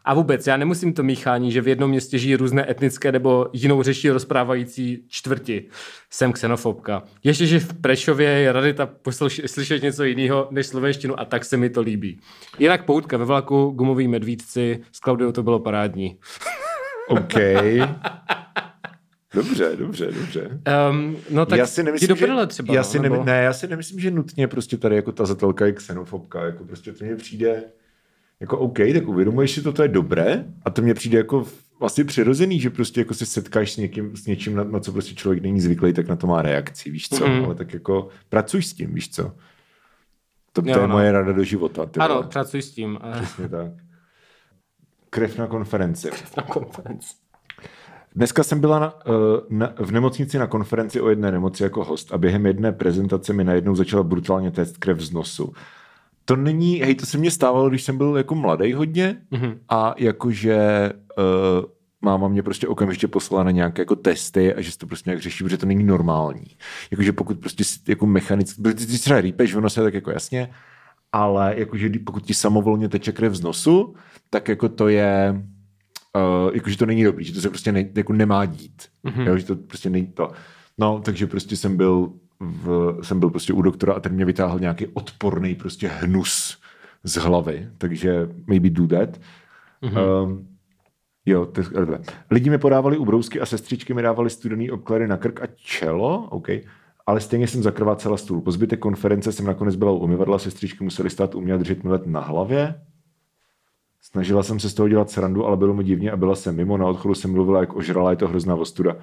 [0.05, 3.83] A vůbec, já nemusím to míchání, že v jednom městě žijí různé etnické nebo jinou
[3.83, 5.65] řeší rozprávající čtvrti.
[6.09, 7.03] Jsem xenofobka.
[7.23, 11.57] Ještě, že v Prešově je radita poslyš- slyšet něco jiného než slovenštinu a tak se
[11.57, 12.19] mi to líbí.
[12.59, 16.17] Jinak poutka ve vlaku, gumoví medvídci, s Klaudiou to bylo parádní.
[17.07, 17.33] OK.
[19.33, 20.59] Dobře, dobře, dobře.
[20.91, 22.73] Um, no tak já si nemyslím, že, třeba.
[22.73, 25.25] já no, si nebo- nemy, ne, já si nemyslím, že nutně prostě tady jako ta
[25.25, 27.63] zatelka je xenofobka, jako prostě to mně přijde
[28.39, 31.45] jako OK, tak uvědomuješ si to, to je dobré a to mně přijde jako
[31.79, 35.15] vlastně přirozený, že prostě jako se setkáš s, někým, s něčím, na, na co prostě
[35.15, 37.45] člověk není zvyklý, tak na to má reakci, víš co, Mhm.
[37.45, 39.23] ale tak jako pracuj s tím, víš co.
[40.53, 40.93] To, to Jo, je no.
[40.93, 41.85] moje rada do života.
[41.85, 42.27] Ty Ano, vole.
[42.27, 42.99] pracuji s tím.
[43.13, 43.71] Přesně tak.
[45.15, 46.09] Krev na konferenci.
[46.37, 47.07] Na konferenci.
[48.15, 49.11] Dneska jsem byla na, eh,
[49.49, 53.43] na, v nemocnici na konferenci o jedné nemoci jako host a během jedné prezentace mi
[53.43, 55.53] najednou začala brutálně test krev z nosu.
[56.25, 59.59] To není, hej, to se mně stávalo, když jsem byl jako mladý hodně Mhm.
[59.69, 61.65] a jakože uh,
[62.01, 65.21] máma mě prostě okamžitě poslala na nějaké jako testy a že se to prostě nějak
[65.21, 66.45] řeší, protože to není normální.
[66.91, 70.49] Jakože pokud prostě jako mechanicky, protože ty třeba rýpeš v nose, tak jako jasně,
[71.15, 73.95] ale jakože pokud ti samovolně teče krev z nosu,
[74.29, 75.43] tak jako to je,
[76.15, 78.83] uh, jakože to není dobrý, že to se prostě ne, jako nemá dít.
[79.05, 79.27] Mm-hmm.
[79.27, 80.31] Jo, že to prostě není to.
[80.77, 84.59] No, takže prostě jsem byl, v, jsem byl prostě u doktora a ten mě vytáhl
[84.59, 86.59] nějaký odporný prostě hnus
[87.03, 89.19] z hlavy, takže maybe do that.
[89.83, 90.23] Mm-hmm.
[90.23, 90.47] Um,
[91.25, 91.67] jo, to, je-
[92.31, 96.47] lidi mi podávali ubrousky a sestřičky mi dávali studený obklady na krk a čelo, OK.
[97.07, 98.41] Ale stejně jsem zakrvácela stůl.
[98.41, 101.83] Po zbytek konference jsem nakonec byla u umyvadla, sestřičky museli stát u mě a držet
[101.83, 102.81] mi let na hlavě.
[104.01, 106.77] Snažila jsem se z toho dělat srandu, ale bylo mi divně a byla jsem mimo.
[106.77, 108.95] Na odchodu jsem mluvila jak ožrala, je to hrozná ostuda.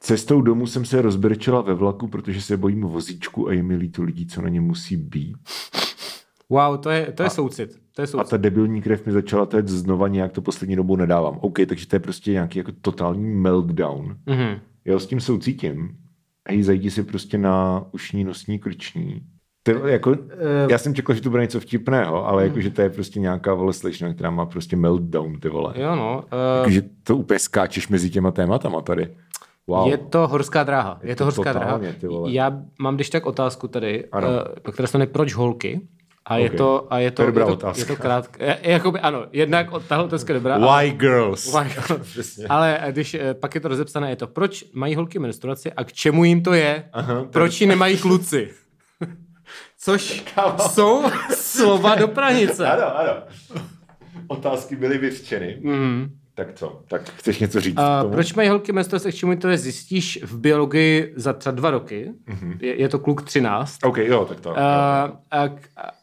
[0.00, 4.02] Cestou domů jsem se rozbrčela ve vlaku, protože se bojím vozíčku a je mi líto
[4.02, 5.36] lidí, co na něm musí být.
[6.48, 7.70] Wow, to je, to je soucit.
[7.94, 8.30] To je A soucit.
[8.30, 11.38] ta debilní krev mi začala téct znova, nějak to poslední dobou nedávám.
[11.40, 14.16] OK, takže to je prostě nějaký jako totální meltdown.
[14.26, 14.58] Mhm.
[14.84, 15.96] Já s tím soucítím.
[16.48, 19.22] Hej, zajdi si prostě na ušní, nosní, krční.
[19.62, 20.16] Ty, jako,
[20.70, 23.54] já jsem čekal, že to bude něco vtipného, ale jako, že to je prostě nějaká
[23.54, 25.74] vole slečna, která má prostě meltdown, ty vole.
[25.76, 26.22] Jo, no.
[26.32, 29.16] Uh, Jakože to úplně skáčeš mezi těma tématama tady.
[29.66, 29.88] Wow.
[29.88, 31.00] Je to horská dráha.
[31.02, 31.78] Je, Je to to horská dráha.
[31.78, 32.32] totálně, vole.
[32.32, 34.28] Já mám když tak otázku tady, Ano.
[34.28, 35.80] uh, která se Proč holky?
[36.28, 36.56] A je Ok.
[36.56, 37.80] to, a je to, je dobrá je to, otázka.
[37.80, 38.44] je to krátké.
[38.44, 40.58] Je, jakoby, ano, jednak od- tahle otázka je dobrá.
[40.58, 41.54] Why girls?
[41.54, 42.46] Why- Přesně.
[42.48, 45.92] Ale když eh, pak je to rozepsané, je to, proč mají holky menstruaci a k
[45.92, 46.88] čemu jim to je?
[46.92, 48.50] Aha, je- proč ji nemají kluci?
[49.78, 50.24] což
[50.70, 52.66] jsou slova do pranice.
[52.68, 53.12] Ano, ano.
[54.28, 55.58] Otázky byly vyřčeny.
[55.62, 56.08] Mm.
[56.36, 56.82] Tak co?
[56.88, 57.76] Tak chceš něco říct?
[57.78, 61.70] A proč mají holky menstruaci, k čemu to je, zjistíš v biologii za třeba dva
[61.70, 62.12] roky.
[62.26, 62.58] Mhm.
[62.60, 63.78] Je, je to kluk 13.
[63.84, 64.58] OK, jo, tak to.
[64.58, 65.48] A, a,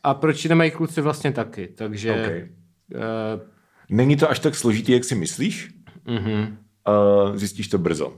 [0.04, 2.13] a proč nemají kluci vlastně taky, takže...
[2.13, 2.50] OK.
[2.96, 3.41] Uh,
[3.89, 5.69] Není to až tak složitý, jak si myslíš?
[6.06, 6.58] mhm.
[6.88, 8.13] Uh, zjistíš to brzo.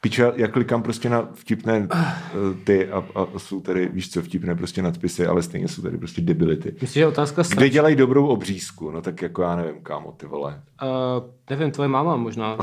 [0.00, 4.54] Piče, já klikám prostě na vtipné uh, ty a, a jsou tady, víš co, vtipné
[4.54, 6.72] prostě nadpisy, ale stejně jsou tady prostě debility.
[6.80, 8.90] Myslíš, že otázka Kde dělají dobrou obřízku?
[8.90, 10.62] No tak jako já nevím, kámo, ty vole.
[10.82, 10.88] Uh,
[11.50, 12.58] nevím, tvoje máma možná.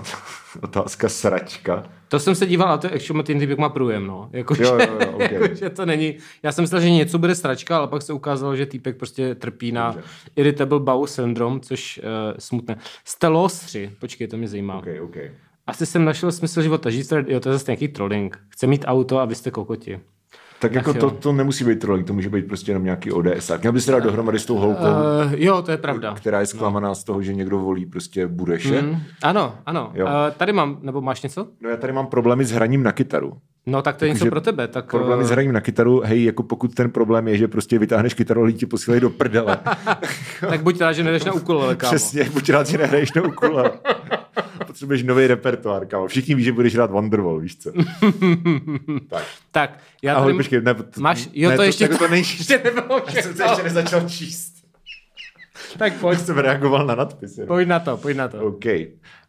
[0.61, 1.83] Otázka sračka.
[2.07, 4.29] To jsem se díval, a to je actually ten typek má průjem, no.
[4.31, 5.33] Jako, Jo, jo, jo, okay.
[5.41, 6.15] jako, že to není...
[6.43, 9.71] Já jsem myslel, že něco bude sračka, ale pak se ukázalo, že týpek prostě trpí
[9.71, 10.07] na Dobře.
[10.35, 12.77] irritable bowel syndrome, což uh, smutné.
[13.05, 14.77] Stelos 3, počkej, to mě zajímá.
[14.77, 15.15] OK, OK.
[15.67, 16.89] Asi jsem našel smysl života.
[16.89, 18.39] Žít, teda- jo, to je zase nějaký trolling.
[18.49, 19.99] Chce mít auto a vy jste kokoti.
[20.59, 23.51] Tak jako Ach to, to nemusí být trolling, to může být prostě jenom nějaký ODS.
[23.61, 26.13] Měl bys se dát dohromady s tou holkou, Uh, jo, to je pravda.
[26.13, 28.81] která je zklamaná z toho, že někdo volí prostě Bureše.
[28.81, 29.91] Mm, ano, ano.
[29.93, 30.05] Jo.
[30.05, 31.47] Uh, tady mám, nebo máš něco?
[31.61, 33.37] No já tady mám problémy s hraním na kytaru.
[33.65, 34.67] No tak to je něco Takže pro tebe.
[34.67, 37.79] Tak, Problémy eh, s hraním na kytaru, hej, jako pokud ten problém je, že prostě
[37.79, 39.57] vytáhneš kytaru lidi tě posílají do prdele.
[40.49, 41.89] tak buď rád, že nejdeš na ukulele, kámo.
[41.91, 43.71] Přesně, buď rád, že nehraješ na ukule.
[44.75, 46.07] Potřebuješ nový repertoár, kámo.
[46.07, 47.71] Všichni ví, že budeš hrát Wonderwall, víš co.
[49.09, 49.23] tak.
[49.51, 50.37] Tak, já Ahoj, tady...
[50.37, 52.27] počkej, ne, to, Máš, jo, ne, to, ještě, jako to nejde.
[52.37, 53.45] ještě nebylo Já jsem to všechno.
[53.45, 54.53] ještě nezačal číst.
[55.77, 57.37] Tak pojď, jsem reagoval na nadpis.
[57.37, 57.47] jenom.
[57.47, 58.37] pojď na to, pojď na to.
[58.39, 58.65] OK.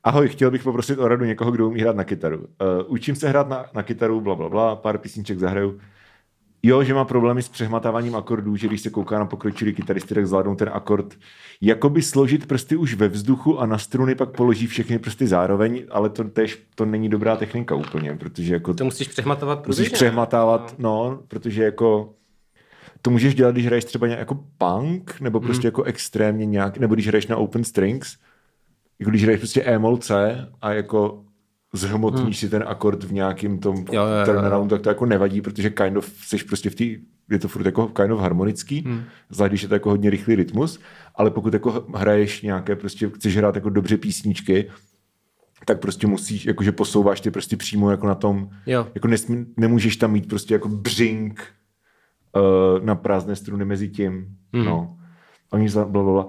[0.04, 2.38] Ahoj, chtěl bych poprosit o radu někoho, kdo umí hrát na kytaru.
[2.38, 2.46] Uh,
[2.86, 5.80] učím se hrát na, na kytaru, bla, bla, bla, pár písniček zahraju.
[6.62, 10.26] Jo, že má problémy s přehmatáváním akordů, že když se kouká na pokročilý kytaristy, tak
[10.26, 11.14] zvládnou ten akord.
[11.60, 16.08] Jakoby složit prsty už ve vzduchu a na struny pak položí všechny prsty zároveň, ale
[16.10, 19.94] to tež to není dobrá technika úplně, protože jako To musíš přehmatovat musíš průběžně.
[19.94, 22.12] přehmatávat, no, protože jako
[23.02, 25.66] to můžeš dělat, když hraješ třeba nějak jako punk, nebo prostě Mhm.
[25.66, 28.16] jako extrémně nějak, nebo když hraješ na open strings,
[28.98, 31.22] jako když hraješ prostě E-moll C a jako
[31.76, 33.86] zhmotníš si ten akord v nějakým tom Hmm.
[33.92, 34.24] Jo, jo, jo, jo.
[34.24, 36.84] turnaroundu, tak to jako nevadí, protože kind of seš prostě v té,
[37.30, 38.94] je to furt jako kind of harmonický, Hmm.
[38.94, 39.04] hmm.
[39.30, 40.80] zvlášť když je to jako hodně rychlý rytmus,
[41.14, 44.70] ale pokud jako hraješ nějaké, prostě chceš hrát jako dobře písničky,
[45.64, 48.86] tak prostě musíš, jakože posouváš ty prostě přímo jako na tom, Jo.
[48.94, 51.44] jako nesmí, nemůžeš tam mít prostě jako břink
[52.36, 54.12] uh, na prázdné struny mezi tím,
[54.52, 54.62] Mhm.
[54.62, 54.64] mm.
[54.64, 54.98] no.
[55.52, 56.28] Oni za blablabla.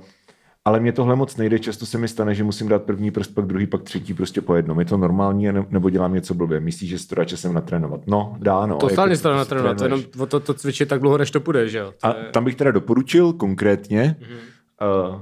[0.68, 3.46] Ale mě tohle moc nejde, často se mi stane, že musím dát první prst, pak
[3.46, 4.80] druhý, pak třetí prostě po jednom.
[4.80, 6.60] Je to normální, ne- nebo dělám něco blbě?
[6.60, 8.02] Myslíš, že se to dá časem natrénovat?
[8.08, 8.76] No, dá, no.
[8.76, 10.04] To stále Jako to na si trénovat, to trénuješ.
[10.06, 11.94] jenom o to, to cvičit tak dlouho, než to půjde, že jo?
[12.02, 12.26] To A je...
[12.32, 14.30] tam bych teda doporučil konkrétně, Mhm.
[14.30, 15.10] mm-hmm.
[15.16, 15.22] uh,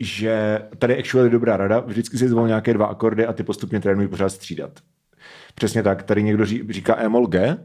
[0.00, 4.08] že tady actually dobrá rada, vždycky si zvol nějaké dva akordy a ty postupně trénuj
[4.08, 4.70] pořád střídat.
[5.54, 7.56] Přesně tak, tady někdo ří, říká E-moll G.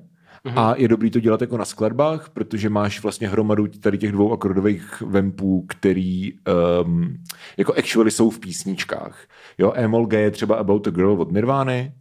[0.46, 0.60] mm-hmm.
[0.60, 4.34] a je dobrý to dělat jako na skladbách, protože máš vlastně hromadu tady těch dvou
[4.34, 6.34] akordových vempů, který
[6.84, 7.18] um,
[7.58, 9.28] jako actually jsou v písničkách.
[9.58, 11.92] Jo, E-moll G je třeba About a Girl od Nirvány,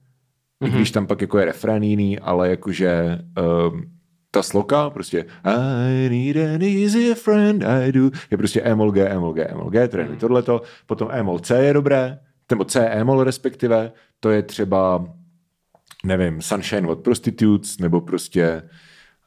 [0.64, 0.77] mm-hmm.
[0.77, 3.18] když tam pak jako je refrén jiný, ale jakože
[3.70, 3.83] um,
[4.31, 9.33] ta sloka, prostě I need an easy friend, I do, je prostě E-moll G, E-moll
[9.33, 10.20] G, E-moll G, trénuj Mhm.
[10.20, 12.18] tohleto, potom E-moll C je dobré,
[12.51, 15.05] nebo C E-moll respektive, to je třeba,
[16.05, 18.62] nevím, Sunshine od Prostitutes, nebo prostě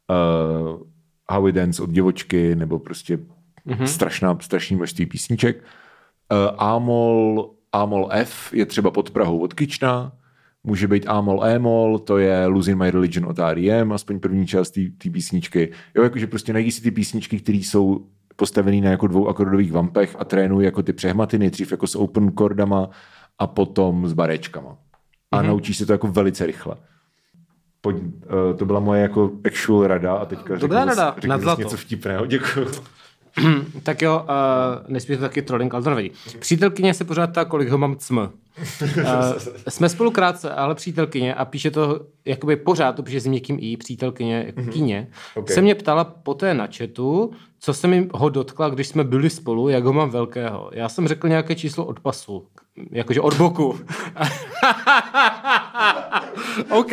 [0.09, 0.81] uh,
[1.29, 3.83] How We Dance od Divočky, nebo prostě mm-hmm.
[3.83, 5.57] strašná, strašný množství písniček.
[5.57, 10.11] Uh, A-moll, A-moll F je třeba pod Prahou od Kyčna,
[10.63, 15.09] může být A-moll, E-moll, to je Losing My Religion od R.E.M., aspoň první část té
[15.09, 15.71] písničky.
[15.95, 20.15] Jo, jakože prostě najdi si ty písničky, které jsou postavený na jako dvou akordových vampech
[20.19, 22.89] a trénuj jako ty přehmaty, nejdřív jako s open chordama
[23.39, 24.77] a potom s barečkama.
[25.31, 25.47] A mm-hmm.
[25.47, 26.75] naučíš se to jako velice rychle.
[27.81, 31.41] Pojď, uh, to byla moje jako actual rada a teďka řekni zas- rada, řekni nad
[31.41, 31.61] zlato.
[31.61, 32.67] něco vtipného, děkuji.
[33.83, 36.11] Tak jo, uh, nesmí to taky trolling, ale to nevadí.
[36.39, 38.17] Přítelkyně se pořád ptá, kolik ho mám cm.
[38.17, 38.27] Uh,
[39.69, 43.77] jsme spolu krátce, ale přítelkyně, a píše to jakoby pořád, to píše s měkkým i,
[43.77, 45.49] přítelkyně, jako kyně, Ok.
[45.51, 49.69] se mě ptala poté na chatu, co se mi ho dotkla, když jsme byli spolu,
[49.69, 50.69] jak ho mám velkého.
[50.73, 52.47] Já jsem řekl nějaké číslo od pasu,
[52.91, 53.79] jakože od boku.
[56.69, 56.91] OK.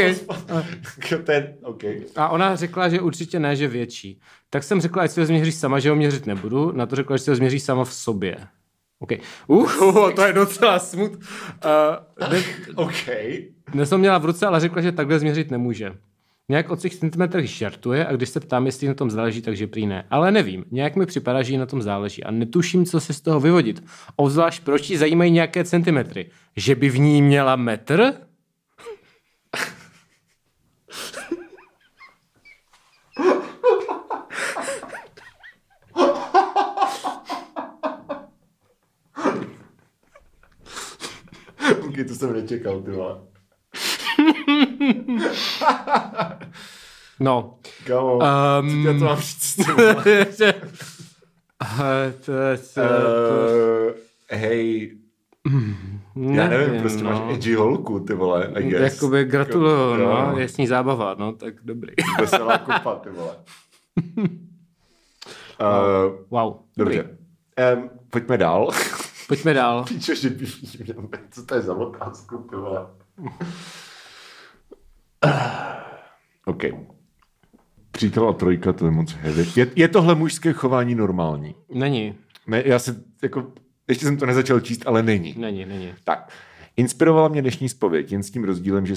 [2.16, 4.20] A ona řekla, že určitě ne, že větší.
[4.50, 6.72] Tak jsem řekla, ať si ho změří sama, že ho měřit nebudu.
[6.72, 8.36] Na to řekla, že si ho změří sama v sobě.
[8.98, 9.10] OK.
[9.46, 11.12] Uh, uh, to je docela smut.
[11.12, 11.20] Uh,
[12.28, 12.44] dnes,
[12.74, 13.06] OK.
[13.72, 15.92] dnes jsem měla v ruce, ale řekla, že takhle změřit nemůže.
[16.48, 19.86] Nějak o těch centimetrech žartuje a když se ptám, jestli na tom záleží, takže prý
[19.86, 20.06] ne.
[20.10, 23.40] Ale nevím, nějak mi připadá, že na tom záleží a netuším, co se z toho
[23.40, 23.84] vyvodit.
[24.16, 26.30] Obzvlášť proč ti zajímají nějaké centimetry.
[26.56, 28.12] Že by v ní měla metr?
[41.80, 43.35] Kuky, to jsem nečekal, ty vole.
[47.20, 47.58] No.
[47.86, 48.14] Kámo,
[48.60, 49.60] Um, já to mám říct.
[51.80, 52.12] Eh,
[54.30, 54.96] Eh, hej,
[56.32, 57.30] já nevím, prostě máš no.
[57.34, 58.94] edgy holku, ty vole, I guess.
[58.94, 60.46] Jakoby gratuluju, Jo, no, no.
[60.58, 61.92] ní zábava, no, tak dobrý.
[62.20, 63.36] Veselá kopa, ty vole.
[65.60, 66.96] Uh, Wow, dobrý.
[66.96, 67.16] dobře.
[67.76, 68.70] Um, pojďme dál.
[69.28, 69.84] Pojďme dál.
[69.84, 70.46] Píčo, že by
[71.30, 72.86] co to je za otázku, ty vole.
[76.44, 76.62] OK.
[77.90, 79.46] Přítel a trojka, to je moc heavy.
[79.56, 81.54] Je, je tohle mužské chování normální?
[81.74, 82.14] Není,
[82.46, 83.52] Ne, já se, jako,
[83.88, 85.34] ještě jsem to nezačal číst, ale není.
[85.38, 85.92] není, není.
[86.04, 86.30] Tak,
[86.76, 88.94] inspirovala mě dnešní zpověď, jen s tím rozdílem, že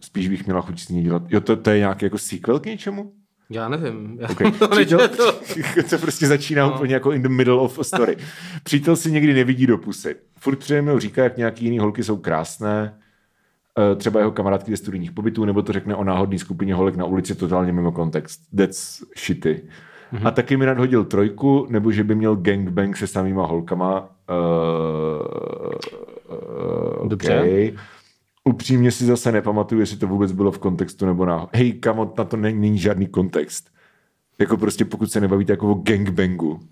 [0.00, 1.22] spíš bych měla chuť s ní dělat.
[1.28, 3.12] Jo, to, to je nějaký jako sequel k něčemu?
[3.50, 4.18] Já nevím.
[4.20, 4.52] Já Okay.
[4.58, 5.32] to nečetl.
[5.90, 6.74] to prostě začíná No.
[6.74, 8.16] úplně jako in the middle of a story.
[8.62, 10.16] Přítel si někdy nevidí do pusy.
[10.38, 12.98] Furt přede mnou říká, jak nějaký jiný holky jsou krásné,
[13.96, 17.34] třeba jeho kamarádky ze studijních pobytů, nebo to řekne o náhodné skupině holek na ulici
[17.34, 18.40] totálně mimo kontext.
[18.56, 19.62] That's shitty.
[19.62, 20.22] Mhm.
[20.22, 20.28] Mm-hmm.
[20.28, 24.00] A taky mi nadhodil trojku, nebo že by měl gangbang se samýma holkama.
[24.00, 24.06] Uh,
[27.00, 27.38] uh, Dobře.
[27.38, 27.74] Okay.
[28.44, 31.48] Upřímně si zase nepamatuju, jestli to vůbec bylo v kontextu nebo náhodou.
[31.52, 33.70] Hej, kamo, na to není, není žádný kontext.
[34.38, 36.60] Jako prostě pokud se nebavíte jako o gangbangu.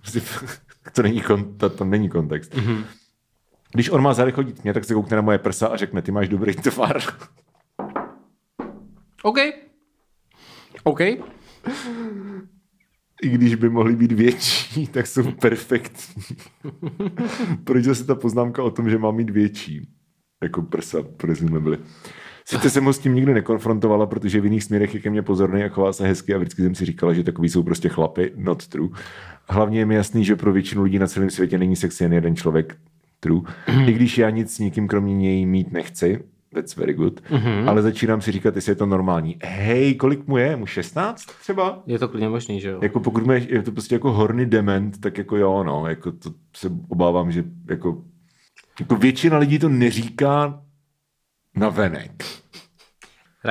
[0.00, 0.20] Prostě
[0.92, 2.56] to není, kon, to, to není kontext.
[2.56, 2.74] Mhm.
[2.74, 2.84] Mm-hmm.
[3.74, 6.12] Když on má chodit k mně, tak se koukne na moje prsa a řekne, ty
[6.12, 7.00] máš dobrý tvar.
[9.22, 9.38] OK.
[10.82, 11.00] OK.
[13.22, 16.22] I když by mohly být větší, tak jsou perfektní.
[17.64, 19.88] Proč zase ta poznámka o tom, že mám mít větší?
[20.42, 21.78] Jako prsa, presumably.
[22.44, 25.64] Sice jsem ho s tím nikdy nekonfrontovala, protože v jiných směrech je ke mně pozorný
[25.64, 28.66] a chová se hezky a vždycky jsem si říkala, že takový jsou prostě chlapy, not
[28.66, 28.88] true.
[29.48, 32.36] Hlavně je mi jasný, že pro většinu lidí na celém světě není sexy jen jeden
[32.36, 32.76] člověk,
[33.22, 33.40] true.
[33.86, 37.68] I když já nic s nikým kromě něj mít nechci, that's very good, mm-hmm.
[37.68, 39.36] ale začínám si říkat, jestli je to normální.
[39.42, 40.56] Hej, kolik mu je?
[40.56, 41.82] Mu 16 třeba?
[41.86, 42.78] Je to klidně možný, že jo?
[42.82, 46.30] Jako pokud mě, je to prostě jako horny dement, tak jako jo, no, jako to
[46.56, 48.04] se obávám, že jako,
[48.80, 50.62] jako většina lidí to neříká
[51.56, 52.24] na venek.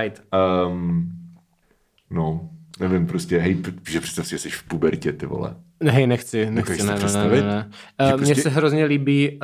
[0.01, 0.23] Right.
[0.67, 1.11] Um,
[2.09, 5.55] no, nevím, prostě, hej, že představ si, že jsi v pubertě, ty vole.
[5.81, 7.41] Ne, hej, nechci, nechci, si to ne, ne, ne, představit?
[7.41, 7.69] ne, ne.
[8.01, 9.39] Uh, Mně prostě- se hrozně líbí,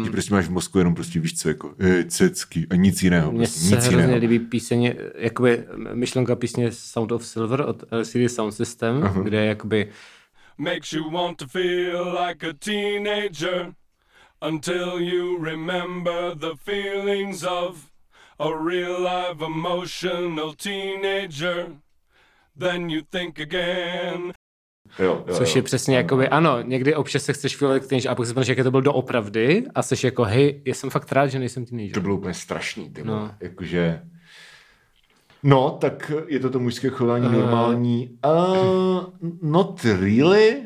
[0.00, 3.32] uh, prostě máš v mozku jenom prostě víš co, jako hej, cecky a nic jiného.
[3.32, 4.18] mně Prostě, se nic hrozně jiného.
[4.18, 9.22] líbí píseň, jakoby myšlenka písně Sound of Silver od LCD Sound System, uh-huh.
[9.24, 9.88] kde je jakoby
[10.58, 13.72] makes you want to feel like a teenager
[14.48, 17.90] until you remember the feelings of
[18.38, 21.66] a real live emotional teenager.
[22.58, 24.32] Then you think again.
[24.98, 25.58] Jo, jo, Což jo.
[25.58, 28.52] je přesně jakoby, ano, někdy občas se chceš chvíli jak teenager a pak si že
[28.52, 31.70] jaké to byl doopravdy a jsi jako, hej, já jsem fakt rád, že nejsem To
[31.70, 32.02] teenager.
[32.02, 33.14] bylo úplně strašný, ty no.
[33.14, 33.30] No.
[33.40, 34.02] jakože...
[35.42, 38.18] No, tak je to to mužské chování uh, normální.
[38.26, 39.04] Uh,
[39.42, 40.62] not really.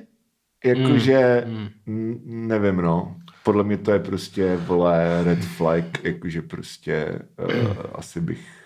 [0.64, 2.48] Jakože, mm, mm.
[2.48, 3.16] nevím, no.
[3.42, 8.58] Podle mě to je prostě, vole, red flag, jakože prostě uh, asi bych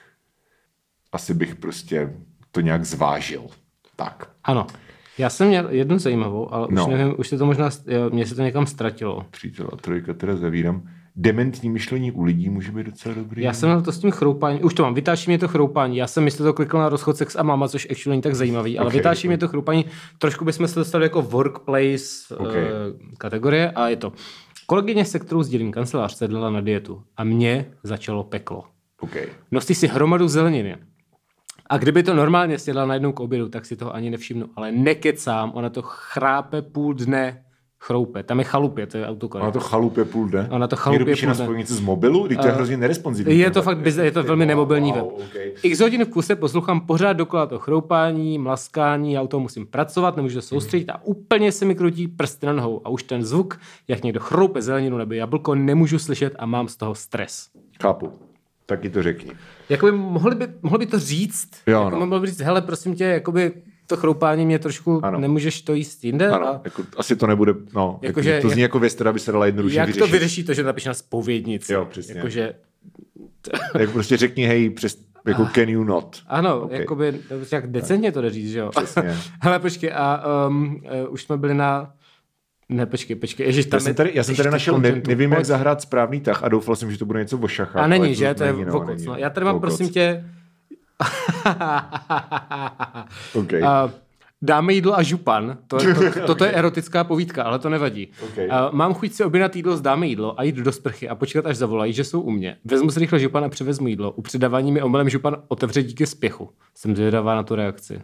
[1.12, 2.14] asi bych prostě
[2.51, 3.46] to nějak zvážil.
[3.96, 4.31] Tak.
[4.44, 4.66] Ano.
[5.18, 6.83] Já jsem měl jednu zajímavou, ale No.
[6.87, 7.70] už nevím, už se to možná,
[8.12, 9.27] mně se to někam ztratilo.
[9.31, 10.83] Přítel a trojka teda zavírám.
[11.16, 13.42] Dementní myšlení u lidí může být docela dobrý.
[13.42, 15.96] Já jsem měl to s tím chroupáním, už to mám, vytáčí mě to chroupání.
[15.96, 18.79] Já jsem myslel, to klikl na rozchod sex a máma, což actually není tak zajímavý,
[18.79, 18.92] ale Ok.
[18.94, 19.85] vytáčí mě to chroupání.
[20.18, 22.40] Trošku bychom se dostali jako workplace Ok.
[22.48, 22.55] uh,
[23.18, 24.12] kategorie a je to.
[24.66, 28.64] Kolegyně, se kterou sdílím kancelář, sedlela na dietu a mě začalo peklo.
[29.01, 29.27] Okay.
[29.51, 30.77] Nosí si hromadu zeleniny.
[31.72, 34.46] A kdyby to normálně snědla najednou k obědu, tak si toho ani nevšimnu.
[34.56, 37.44] Ale nekecám, ona to chrápe půl dne
[37.80, 38.22] chroupe.
[38.22, 39.42] Tam je chalupě, to je autokorekt.
[39.42, 40.48] Ona to chalupě půl dne.
[40.50, 41.44] Ona to chalupě Někdo píše na půl dne.
[41.44, 43.38] spojnici z mobilu, teď to je hrozně neresponsivní.
[43.38, 45.02] Je to fakt bizar, je to velmi nemobilní web.
[45.02, 45.52] Wow, okay.
[45.62, 50.16] X hodin v kuse poslouchám pořád dokola to chroupání, mlaskání, já u toho musím pracovat,
[50.16, 53.61] nemůžu se soustředit a úplně se mi krutí prsty na nohou a už ten zvuk,
[53.88, 57.48] jak někdo chroupe zeleninu nebo jablko, nemůžu slyšet a mám z toho stres.
[57.82, 58.31] Chápu.
[58.76, 59.30] Taky to řekni.
[59.68, 62.06] Jakoby mohli by, mohli by to říct, Jo, jako no.
[62.06, 63.52] mohli by říct, hele, prosím tě, jakoby
[63.87, 65.20] to chroupání mě trošku, Ano.
[65.20, 66.28] nemůžeš to jíst jinde.
[66.30, 69.18] Ano, A jako, asi to nebude, no, jako, Jakože- to zní jako věc, která by
[69.20, 70.00] se dala jednoduše jak vyřešit.
[70.00, 71.72] to vyřeší to, že napíš na spovědnici?
[71.72, 72.14] Jo, přesně.
[72.16, 72.54] Jakože,
[73.78, 76.16] Jako prostě řekni, hej, přes, jako can you not.
[76.26, 76.64] ano, Ok.
[76.64, 76.78] okay.
[76.78, 77.20] jakoby,
[77.52, 78.70] jak decentně to jde říct, že jo?
[78.70, 79.16] Přesně.
[79.40, 80.74] Hele, počkej, a um,
[81.06, 81.92] uh, už jsme byli na...
[82.72, 85.38] Ne, počkej, počkej, ježiš, tam Já jsem tady, já jsem tady našel, ne, nevím, jak
[85.38, 85.46] Pojď.
[85.46, 87.82] zahrát správný tah a doufal jsem, že to bude něco o šachách.
[87.82, 88.35] A není, že?
[88.35, 89.04] To je není, no, vokoc.
[89.04, 89.16] No.
[89.16, 89.68] Já tady mám, Vokoc.
[89.68, 90.24] prosím tě...
[93.35, 93.52] OK.
[93.52, 93.90] Uh,
[94.44, 95.58] Dáme jídlo a župan.
[95.66, 98.08] To, to, to, toto je erotická povídka, ale to nevadí.
[98.24, 98.46] Okay.
[98.46, 101.56] Uh, mám chuť si objednat jídlo, zdáme jídlo a jít do sprchy a počkat, až
[101.56, 102.56] zavolají, že jsou u mě.
[102.64, 104.12] Vezmu si rychle župan a převezmu jídlo.
[104.12, 106.50] U předávání mi omylem župan otevře díky spěchu.
[106.74, 108.02] Jsem zvědavá na tu reakci.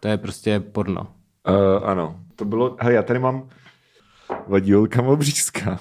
[0.00, 1.06] To je prostě porno.
[1.48, 3.48] Uh, ano, to bylo, hele, já tady mám
[4.48, 5.80] vadílka obřízka.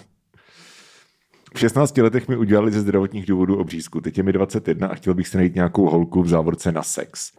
[1.55, 4.01] V 16 letech mi udělali ze zdravotních důvodů obřízku.
[4.01, 7.31] Teď je mi 21 a chtěl bych si najít nějakou holku v závorce na sex.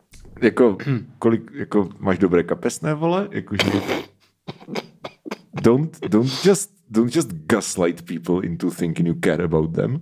[0.43, 0.77] Jako,
[1.19, 3.29] kolik, jako máš dobré kapesné, vole?
[3.31, 3.71] Jako, že...
[5.62, 10.01] Don't, don't, just, don't just gaslight people into thinking you care about them.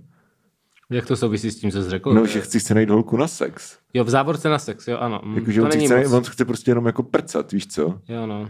[0.91, 2.13] Jak to souvisí s tím, co jsi řekl?
[2.13, 3.77] No, že chci si najít holku na sex.
[3.93, 5.21] Jo, v závorce na sex, jo, ano.
[5.23, 6.11] Mm, Jakože to on, není chce, moc.
[6.11, 7.99] on chce prostě jenom jako prcat, víš co?
[8.07, 8.49] Jo, no.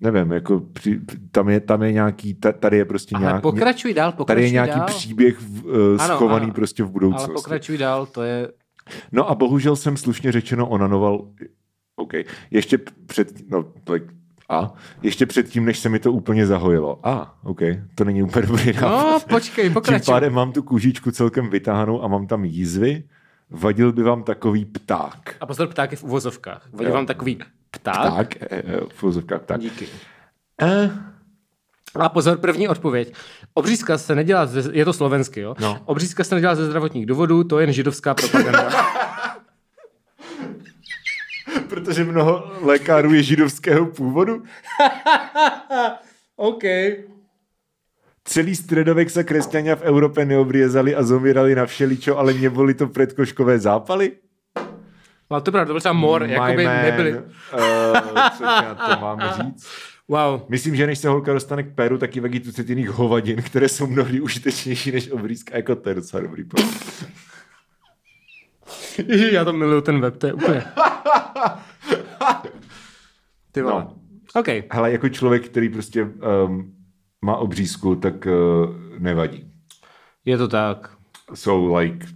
[0.00, 3.94] Nevím, jako při, tam, je, tam je nějaký, ta- tady je prostě Ale nějaký, pokračuj
[3.94, 4.86] dál, pokračuj tady je nějaký dál.
[4.86, 6.52] příběh v, uh, Ano, schovaný ano.
[6.54, 7.32] prostě v Ale budoucnosti.
[7.34, 8.48] pokračuj dál, to je...
[9.12, 11.28] No a bohužel jsem slušně řečeno onanoval,
[11.96, 12.12] OK,
[12.50, 14.06] ještě před, no, like,
[14.50, 17.00] a, ještě předtím, než se mi to úplně zahojilo.
[17.02, 17.60] A, OK,
[17.94, 18.90] to není úplně dobrý nápad.
[18.90, 20.12] No, počkej, Tím pokračuj.
[20.14, 23.04] pádem mám tu kůžičku celkem vytáhanou a mám tam jízvy.
[23.50, 25.34] Vadil by vám takový pták.
[25.40, 26.68] A pozor, pták je v uvozovkách.
[26.72, 26.94] Vadí Jo.
[26.94, 27.34] vám takový
[27.70, 27.96] pták?
[28.12, 28.42] Pták?
[28.42, 28.62] E, e,
[28.94, 29.60] v uvozovkách pták.
[29.60, 29.86] Díky.
[30.62, 30.90] E,
[31.94, 33.14] A pozor, první odpověď.
[33.54, 35.54] Obřízka se nedělá, ze, je to slovensky, jo?
[35.60, 35.78] No.
[35.84, 38.70] Obřízka se nedělá ze zdravotních důvodů, to je jen židovská propaganda.
[41.68, 44.42] protože mnoho lékárů je židovského původu.
[46.36, 46.62] OK.
[48.24, 53.58] Celý středověk se křesťania v Evropě neobriezali a zomírali na všeličo, ale neboli to předkoškové
[53.58, 54.12] zápaly?
[55.30, 57.12] Ale to je pravda, to byl třeba mor, jakoby man, nebyli.
[57.12, 57.22] Uh,
[58.38, 59.66] co na to mám říct?
[60.08, 60.40] Wow.
[60.48, 63.68] Myslím, že než se holka dostane k péru, tak ji vadí tucet jiných hovadin, které
[63.68, 65.56] jsou mnohdy užitečnější než obřízka.
[65.56, 66.44] Jako to je docela dobrý.
[69.32, 70.64] Já to miluju, ten web, to je úplně...
[73.52, 73.84] Ty vole.
[73.84, 73.96] No.
[74.40, 74.46] OK.
[74.72, 76.72] Hele, jako člověk, který prostě um,
[77.24, 79.50] má obřízku, tak uh, nevadí.
[80.24, 80.90] Je to tak.
[81.34, 82.06] So like,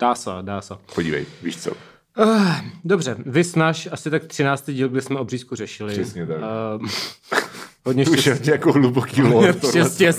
[0.00, 0.74] Dá se, dá se.
[0.94, 1.70] podívej, víš co?
[2.18, 2.52] Uh,
[2.84, 4.70] dobře, vy snaž asi tak 13.
[4.70, 5.92] díl, kde jsme obřízku řešili.
[5.92, 6.36] Přesně tak.
[6.38, 6.88] Uh,
[7.84, 8.46] hodně Už štěstí.
[8.46, 9.22] je jako hluboký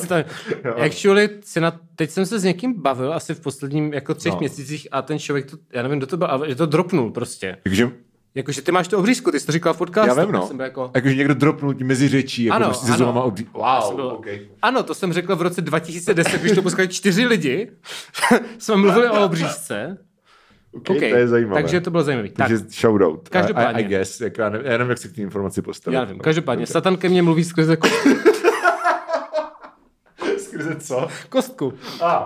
[0.07, 0.15] to...
[0.85, 1.79] Actually, si na...
[1.95, 4.39] teď jsem se s někým bavil asi v posledním jako třech No.
[4.39, 7.57] měsících a ten člověk, to, já nevím, kdo to byl, ale že to dropnul prostě.
[7.63, 7.91] Takže
[8.37, 10.19] Jakože ty máš tu obřízku, ty jsi to říkal v podcastu.
[10.19, 10.47] já vím, no.
[10.47, 10.91] Jsem byl jako...
[10.95, 12.97] Jakože někdo dropnul tím mezi řečí, jako Ano, prostě ano.
[12.97, 13.47] zubama obří...
[13.63, 14.47] Já jsem Wow, byl- okay.
[14.61, 17.71] Ano, to jsem řekl v roce 2010, když to poslali čtyři lidi.
[18.57, 19.97] jsme mluvili o obřízce.
[20.73, 21.61] Okay, Okay, to je zajímavé.
[21.61, 22.29] Takže to bylo zajímavé.
[22.29, 23.29] Tak, Takže shoutout.
[23.29, 23.81] Každopádně.
[23.81, 24.21] I, I guess.
[24.21, 25.95] Jako já, nevím, já nevím, jak se k té informaci postavit.
[25.95, 28.17] já nevím, každopádně, Satan ke mně mluví skrze ko-
[30.37, 31.07] Skrze co?
[31.29, 31.73] kostku.
[32.01, 32.21] Ah,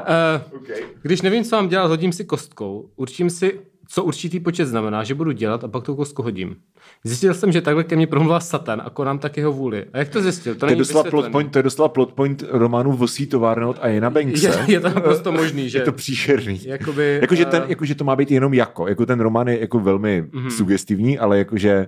[0.52, 0.82] Uh, okay.
[1.02, 2.90] Když nevím, co mám dělat, hodím si kostkou.
[2.96, 3.60] Určím si,
[3.94, 6.56] co určitý počet znamená, že budu dělat a pak tu kostku hodím.
[7.04, 9.86] Zjistil jsem, že takhle ke mně promluvá Satan a konám tak jeho vůli.
[9.94, 10.54] A jak to zjistil?
[10.54, 13.78] To, To je, doslova plot point, to je doslova plot point románu Vosí továrna od
[13.82, 14.48] Ajena Bankse.
[14.48, 15.78] Je, je to naprosto možný, že...
[15.78, 16.60] Je to příšerný.
[16.66, 18.88] Jakoby, Jakože, ten, eh, jakože to má být jenom jako.
[18.88, 20.50] Jako ten román je jako velmi mm-hmm.
[20.50, 21.88] sugestivní, ale jakože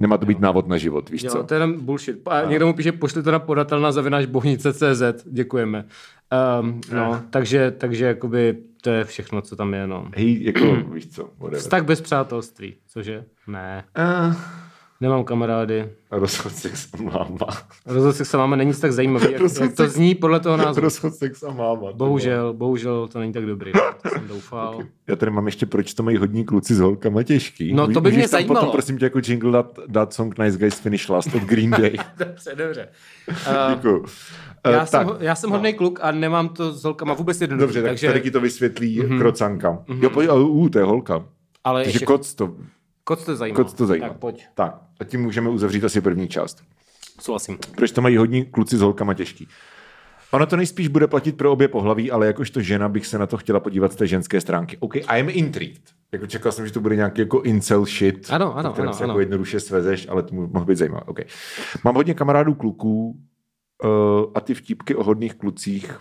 [0.00, 1.42] nemá to být návod na život, víš Jo, co?
[1.42, 2.28] to je jenom bullshit.
[2.28, 5.02] A někdo mu píše, pošli to na podatelna zavináč bohnice.cz.
[5.26, 5.84] Děkujeme.
[6.60, 10.08] Um, no, takže, takže jakoby to je všechno, co tam je, no.
[10.16, 11.58] Hej, jako, víš co, whatever.
[11.60, 13.24] Vztah bez přátelství, cože?
[13.46, 13.84] Ne.
[13.98, 14.34] Uh,
[15.02, 15.88] Nemám kamarády.
[16.10, 17.46] rozchod sex a máma.
[17.86, 20.82] Rozhodl se s váma není tak zajímavý, jak, jak to zní podle toho názvu.
[20.82, 21.92] Rozchod sex a máma.
[21.92, 23.72] Bohužel, bohužel to není tak dobrý.
[24.02, 24.78] To jsem doufal.
[25.06, 27.72] Já tady mám ještě, proč to mají hodní kluci s holkama těžký.
[27.72, 28.60] No, to by Můžeš mě tam zajímalo.
[28.60, 31.96] Potom prosím tě jako jingle dát, dát song Nice Guys Finish Last od Green Day.
[32.18, 32.88] dobře, dobře.
[33.28, 33.34] Uh,
[33.74, 34.04] Děkuju.
[34.66, 37.40] já, Eh, jsem, tak, ho- já jsem hodný kluk a nemám to s holkama vůbec
[37.40, 37.66] jednoduché.
[37.66, 39.08] Dobře, tak takže, tady ti to vysvětlí Mhm.
[39.08, 39.18] mm-hmm.
[39.18, 39.72] krocanka.
[39.88, 40.02] Mm-hmm.
[40.02, 41.24] Jo, pojď, ale uh, to je holka.
[41.64, 42.54] ale Takže ještě, koc to,
[43.04, 43.56] koc to zajímá.
[43.56, 44.08] koc to zajímá.
[44.08, 46.62] Tak pojď, Tak, a tím můžeme uzavřít asi první část.
[47.20, 47.58] souhlasím.
[47.76, 49.48] Proč to mají hodní kluci s holkama těžký?
[50.30, 53.36] Ono to nejspíš bude platit pro obě pohlaví, ale jakožto žena bych se na to
[53.36, 54.76] chtěla podívat z té ženské stránky.
[54.80, 55.82] OK, I am intrigued.
[56.12, 58.26] Jako čekal jsem, že to bude nějaký jako incel shit.
[58.30, 59.20] Ano, ano, kterém ano, se jako ano.
[59.20, 61.02] jednoduše svezeš, ale to mohl být zajímavé.
[61.06, 61.24] Okay.
[61.84, 63.20] Mám hodně kamarádů kluků
[63.84, 63.90] uh,
[64.34, 65.98] a ty vtipky o hodných klucích,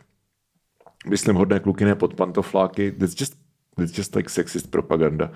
[1.10, 3.34] myslím hodné kluky, ne pod pantofláky, that's just,
[3.80, 5.32] that's just like sexist propaganda,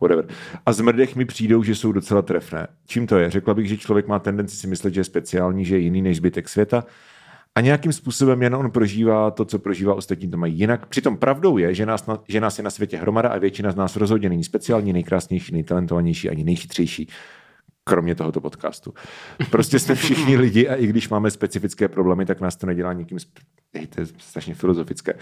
[0.00, 0.26] whatever.
[0.66, 2.66] A z mrdech mi přijdou, že jsou docela trefné.
[2.86, 3.30] Čím to je?
[3.30, 6.16] Řekla bych, že člověk má tendenci si myslet, že je speciální, že je jiný než
[6.16, 6.84] zbytek světa,
[7.54, 10.86] a nějakým způsobem jen on prožívá to, co prožívá ostatní, to mají jinak.
[10.86, 13.76] Přitom pravdou je, že nás, na, že nás je na světě hromada a většina z
[13.76, 17.08] nás rozhodně není speciální, nejkrásnější, nejtalentovanější ani nejchytřejší.
[17.84, 18.94] Kromě tohoto podcastu.
[19.50, 23.18] Prostě jsme všichni lidi a i když máme specifické problémy, tak nás to nedělá nikým...
[23.24, 23.32] Sp...
[23.74, 25.14] Ej, to je strašně filozofické.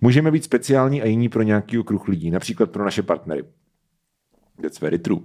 [0.00, 3.44] Můžeme být speciální a jiní pro nějaký okruh lidí, například pro naše partnery.
[4.62, 5.20] That's very true.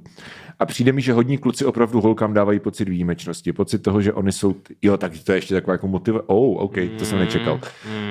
[0.59, 3.53] A přijde mi, že hodní kluci opravdu holkám dávají pocit výjimečnosti.
[3.53, 4.53] Pocit toho, že oni jsou...
[4.53, 4.75] Ty...
[4.81, 6.21] Jo, tak to je ještě taková jako motiva...
[6.27, 7.59] Oh, OK, to jsem nečekal.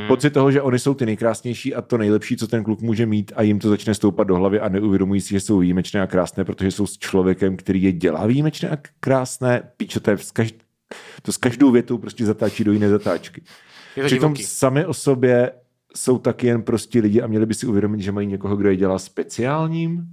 [0.09, 3.33] Pocit toho, že oni jsou ty nejkrásnější a to nejlepší, co ten kluk může mít
[3.37, 6.45] a jim to začne stoupat do hlavy a neuvědomují si, že jsou výjimečné a krásné,
[6.45, 9.63] protože jsou s člověkem, který je dělá výjimečné a krásné.
[9.77, 10.55] Píčo, to je každ...
[11.23, 13.43] to s každou větou prostě zatáčí do jiné zatáčky.
[14.05, 15.53] Přitom sami o sobě
[15.97, 18.77] jsou taky jen prostě lidi a měli by si uvědomit, že mají někoho, kdo je
[18.77, 20.07] dělá speciálním.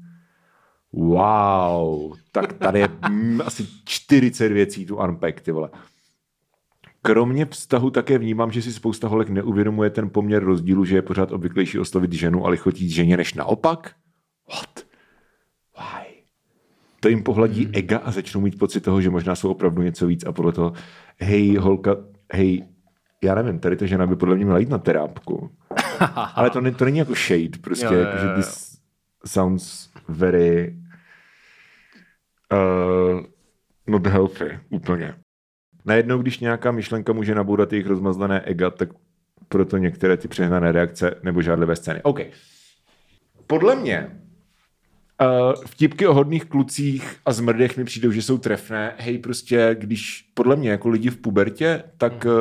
[0.91, 5.69] Wow, tak tady je mm, asi 40 věcí tu unpack, ty vole.
[7.01, 11.31] Kromě vztahu také vnímám, že si spousta holek neuvědomuje ten poměr rozdílu, že je pořád
[11.31, 13.95] obvyklejší oslovit ženu a lichotit ženě než naopak.
[14.49, 14.85] What?
[15.77, 16.15] Why?
[16.99, 17.71] To jim pohladí hmm.
[17.75, 20.73] ega a začnou mít pocit toho, že možná jsou opravdu něco víc a podle toho,
[21.19, 21.95] hej, holka,
[22.33, 22.63] hej,
[23.23, 25.51] já nevím, tady ta žena by podle mě měla jít na terápku.
[26.35, 28.35] Ale to, ne, to není jako shade, prostě, Jo, jo, jako, že jo, jo.
[28.35, 28.77] this
[29.25, 30.75] sounds very
[32.53, 33.21] uh,
[33.87, 35.15] not healthy, úplně.
[35.85, 38.89] Najednou, když nějaká myšlenka může nabourat jejich rozmazlené ega, tak
[39.47, 42.01] proto některé ty přehnané reakce nebo žádlivé scény.
[42.03, 42.19] OK.
[43.47, 44.19] Podle mě
[45.21, 48.95] uh, vtipky o hodných klucích a zmrdech mi přijdou, že jsou trefné.
[48.97, 52.31] Hej, prostě, když podle mě jako lidi v pubertě, tak uh,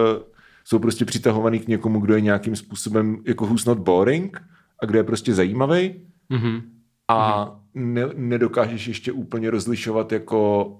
[0.64, 4.42] jsou prostě přitahovaný k někomu, kdo je nějakým způsobem jako who's not boring
[4.82, 5.94] a kdo je prostě zajímavý
[6.30, 6.62] Mhm.
[7.08, 10.70] a ne, nedokážeš ještě úplně rozlišovat jako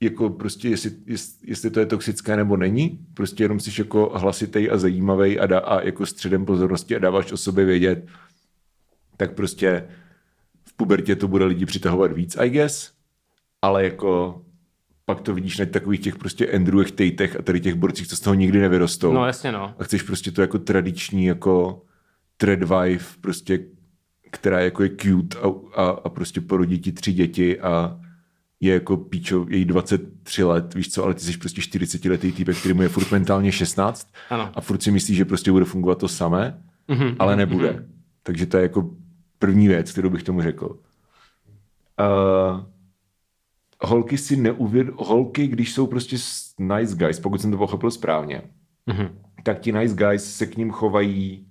[0.00, 4.70] jako prostě, jestli, jest- jestli to je toxické nebo není, prostě jenom jsi jako hlasitej
[4.72, 8.06] a zajímavý a, dá, a jako středem pozornosti a dáváš o sobě vědět,
[9.16, 9.88] tak prostě
[10.64, 12.92] v pubertě to bude lidi přitahovat víc, I guess,
[13.62, 14.42] ale jako
[15.14, 18.20] pak to vidíš na takových těch prostě Andrewech, Tejtech a tady těch borcích, co z
[18.20, 19.12] toho nikdy nevyrostou.
[19.12, 19.74] No jasně no.
[19.78, 21.82] A chceš prostě to jako tradiční jako
[22.36, 23.60] threadwife, prostě,
[24.30, 25.46] která jako je cute a,
[25.82, 28.00] a, a prostě porodí ti tři děti a
[28.60, 32.56] je jako píčo, její 23 let, víš co, ale ty jsi prostě 40 letý týpek,
[32.56, 34.50] který mu je furt mentálně 16 Ano.
[34.54, 37.86] a furt si myslí, že prostě bude fungovat to samé, Mhm, ale nebude.
[38.22, 38.90] Takže to je jako
[39.38, 40.66] první věc, kterou bych tomu řekl.
[42.00, 42.60] Uh,
[43.82, 44.86] holky si neuvěd...
[44.96, 46.16] Holky, když jsou prostě
[46.58, 48.42] nice guys, pokud jsem to pochopil správně,
[48.86, 49.08] Mhm.
[49.42, 51.46] tak ti nice guys se k ním chovají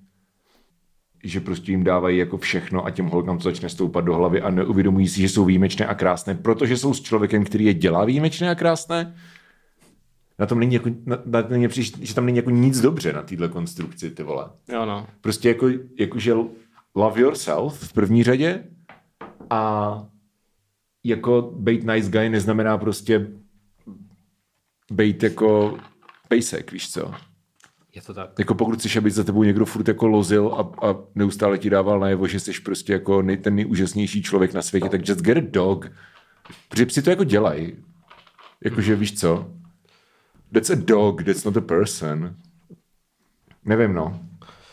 [1.24, 4.50] že prostě jim dávají jako všechno a těm holkám to začne stoupat do hlavy a
[4.50, 8.50] neuvědomují si, že jsou výjimečné a krásné, protože jsou s člověkem, který je dělá výjimečné
[8.50, 9.16] a krásné.
[10.40, 13.50] Na tom není jako, na, na přiš- že tam není jako nic dobře na této
[13.50, 14.50] konstrukci, ty vole.
[14.74, 15.08] Jo no.
[15.22, 15.70] Prostě jako,
[16.00, 16.34] jako že
[16.96, 18.64] love yourself v první řadě
[19.50, 19.94] a
[21.04, 23.28] jako být nice guy neznamená prostě
[24.91, 25.78] být jako
[26.28, 27.14] pejsek, víš co?
[27.95, 28.39] Je to tak.
[28.39, 31.99] Jako pokud chceš, aby za tebou někdo furt jako lozil a, a neustále ti dával
[31.99, 35.41] najevo, že jsi prostě jako nej, ten nejúžasnější člověk na světě, tak just get a
[35.43, 35.91] dog.
[36.70, 37.76] Protože psi to jako dělají.
[38.64, 39.52] Jakože víš co?
[40.54, 42.36] That's a dog, that's not a person.
[43.66, 44.26] Nevím, no.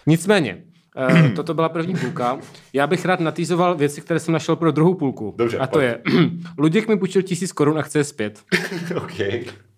[0.07, 0.65] Nicméně,
[1.11, 2.39] uh, toto byla první půlka.
[2.73, 5.35] Já bych rád natýzoval věci, které jsem našel pro druhou půlku.
[5.39, 5.85] Dobře, a to pojď.
[5.85, 6.01] je,
[6.59, 8.43] Luděk mi půjčil tisíc korun a chce je zpět.
[8.97, 9.13] OK.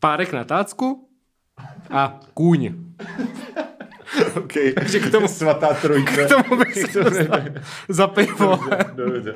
[0.01, 1.09] Párek na tácku
[1.91, 2.75] a kůň.
[4.37, 4.53] OK.
[4.75, 6.13] Takže k tomu- Svatá trojka.
[6.25, 7.41] K tomu bych se dostal
[7.89, 8.59] za pivo.
[8.95, 9.35] Dobře.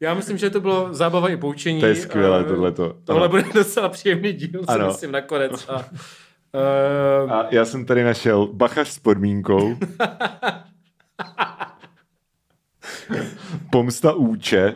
[0.00, 1.80] Já myslím, že to bylo zábava i poučení.
[1.80, 2.96] To je skvělé, Eh, tohleto.
[3.04, 3.28] Tohle Ano.
[3.30, 4.86] bude docela příjemný díl, si Ano.
[4.86, 5.68] myslím, nakonec.
[5.68, 5.76] A,
[7.24, 9.76] uh, A já jsem tady našel bachař s podmínkou.
[13.70, 14.74] Pomsta úče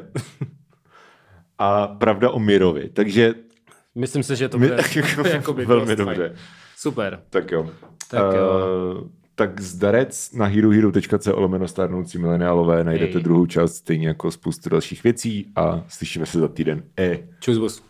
[1.58, 2.88] a pravda o Mirovi.
[2.88, 3.34] Takže
[3.94, 4.70] myslím si, že to my,
[5.16, 6.28] bude jakoby velmi dobře.
[6.28, 6.38] fajn.
[6.76, 7.20] Super.
[7.30, 7.70] Tak jo.
[8.10, 8.60] Tak jo.
[9.04, 13.22] Eh, tak zdarec na herohero.co lomeno stárnoucí mileniálové najdete Hej.
[13.22, 16.82] druhou část stejně jako spoustu dalších věcí a slyšíme se za týden.
[16.98, 17.18] E.
[17.40, 17.82] Čus, bus.